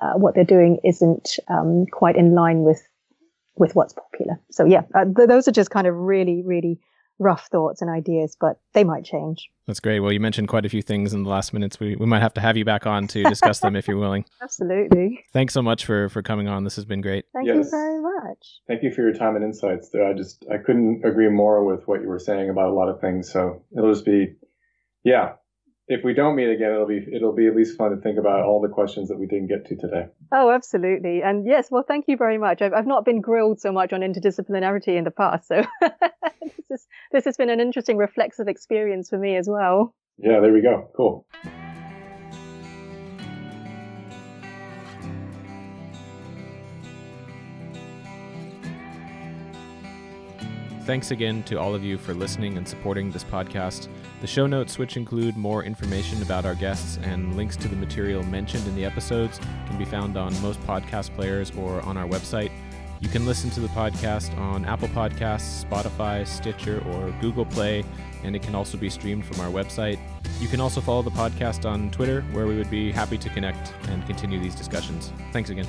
[0.00, 2.80] uh, what they're doing isn't um, quite in line with
[3.56, 4.40] with what's popular.
[4.50, 6.80] So yeah, uh, th- those are just kind of really, really
[7.20, 9.50] rough thoughts and ideas, but they might change.
[9.66, 10.00] That's great.
[10.00, 11.78] Well, you mentioned quite a few things in the last minutes.
[11.78, 14.24] We, we might have to have you back on to discuss them if you're willing.
[14.42, 15.24] Absolutely.
[15.32, 16.64] Thanks so much for, for coming on.
[16.64, 17.26] This has been great.
[17.32, 17.56] Thank yes.
[17.56, 18.60] you very much.
[18.66, 19.94] Thank you for your time and insights.
[19.94, 23.00] I just I couldn't agree more with what you were saying about a lot of
[23.00, 23.30] things.
[23.30, 24.34] So it'll just be,
[25.04, 25.34] yeah,
[25.90, 28.44] if we don't meet again, it'll be it'll be at least fun to think about
[28.44, 30.06] all the questions that we didn't get to today.
[30.30, 31.20] Oh, absolutely.
[31.20, 32.62] And yes, well, thank you very much.
[32.62, 36.86] I've, I've not been grilled so much on interdisciplinarity in the past, so this is
[37.10, 39.92] this has been an interesting reflexive experience for me as well.
[40.16, 40.88] Yeah, there we go.
[40.96, 41.26] Cool.
[50.84, 53.88] Thanks again to all of you for listening and supporting this podcast.
[54.20, 58.22] The show notes, which include more information about our guests and links to the material
[58.22, 62.52] mentioned in the episodes, can be found on most podcast players or on our website.
[63.00, 67.82] You can listen to the podcast on Apple Podcasts, Spotify, Stitcher, or Google Play,
[68.22, 69.98] and it can also be streamed from our website.
[70.38, 73.72] You can also follow the podcast on Twitter, where we would be happy to connect
[73.88, 75.14] and continue these discussions.
[75.32, 75.66] Thanks again.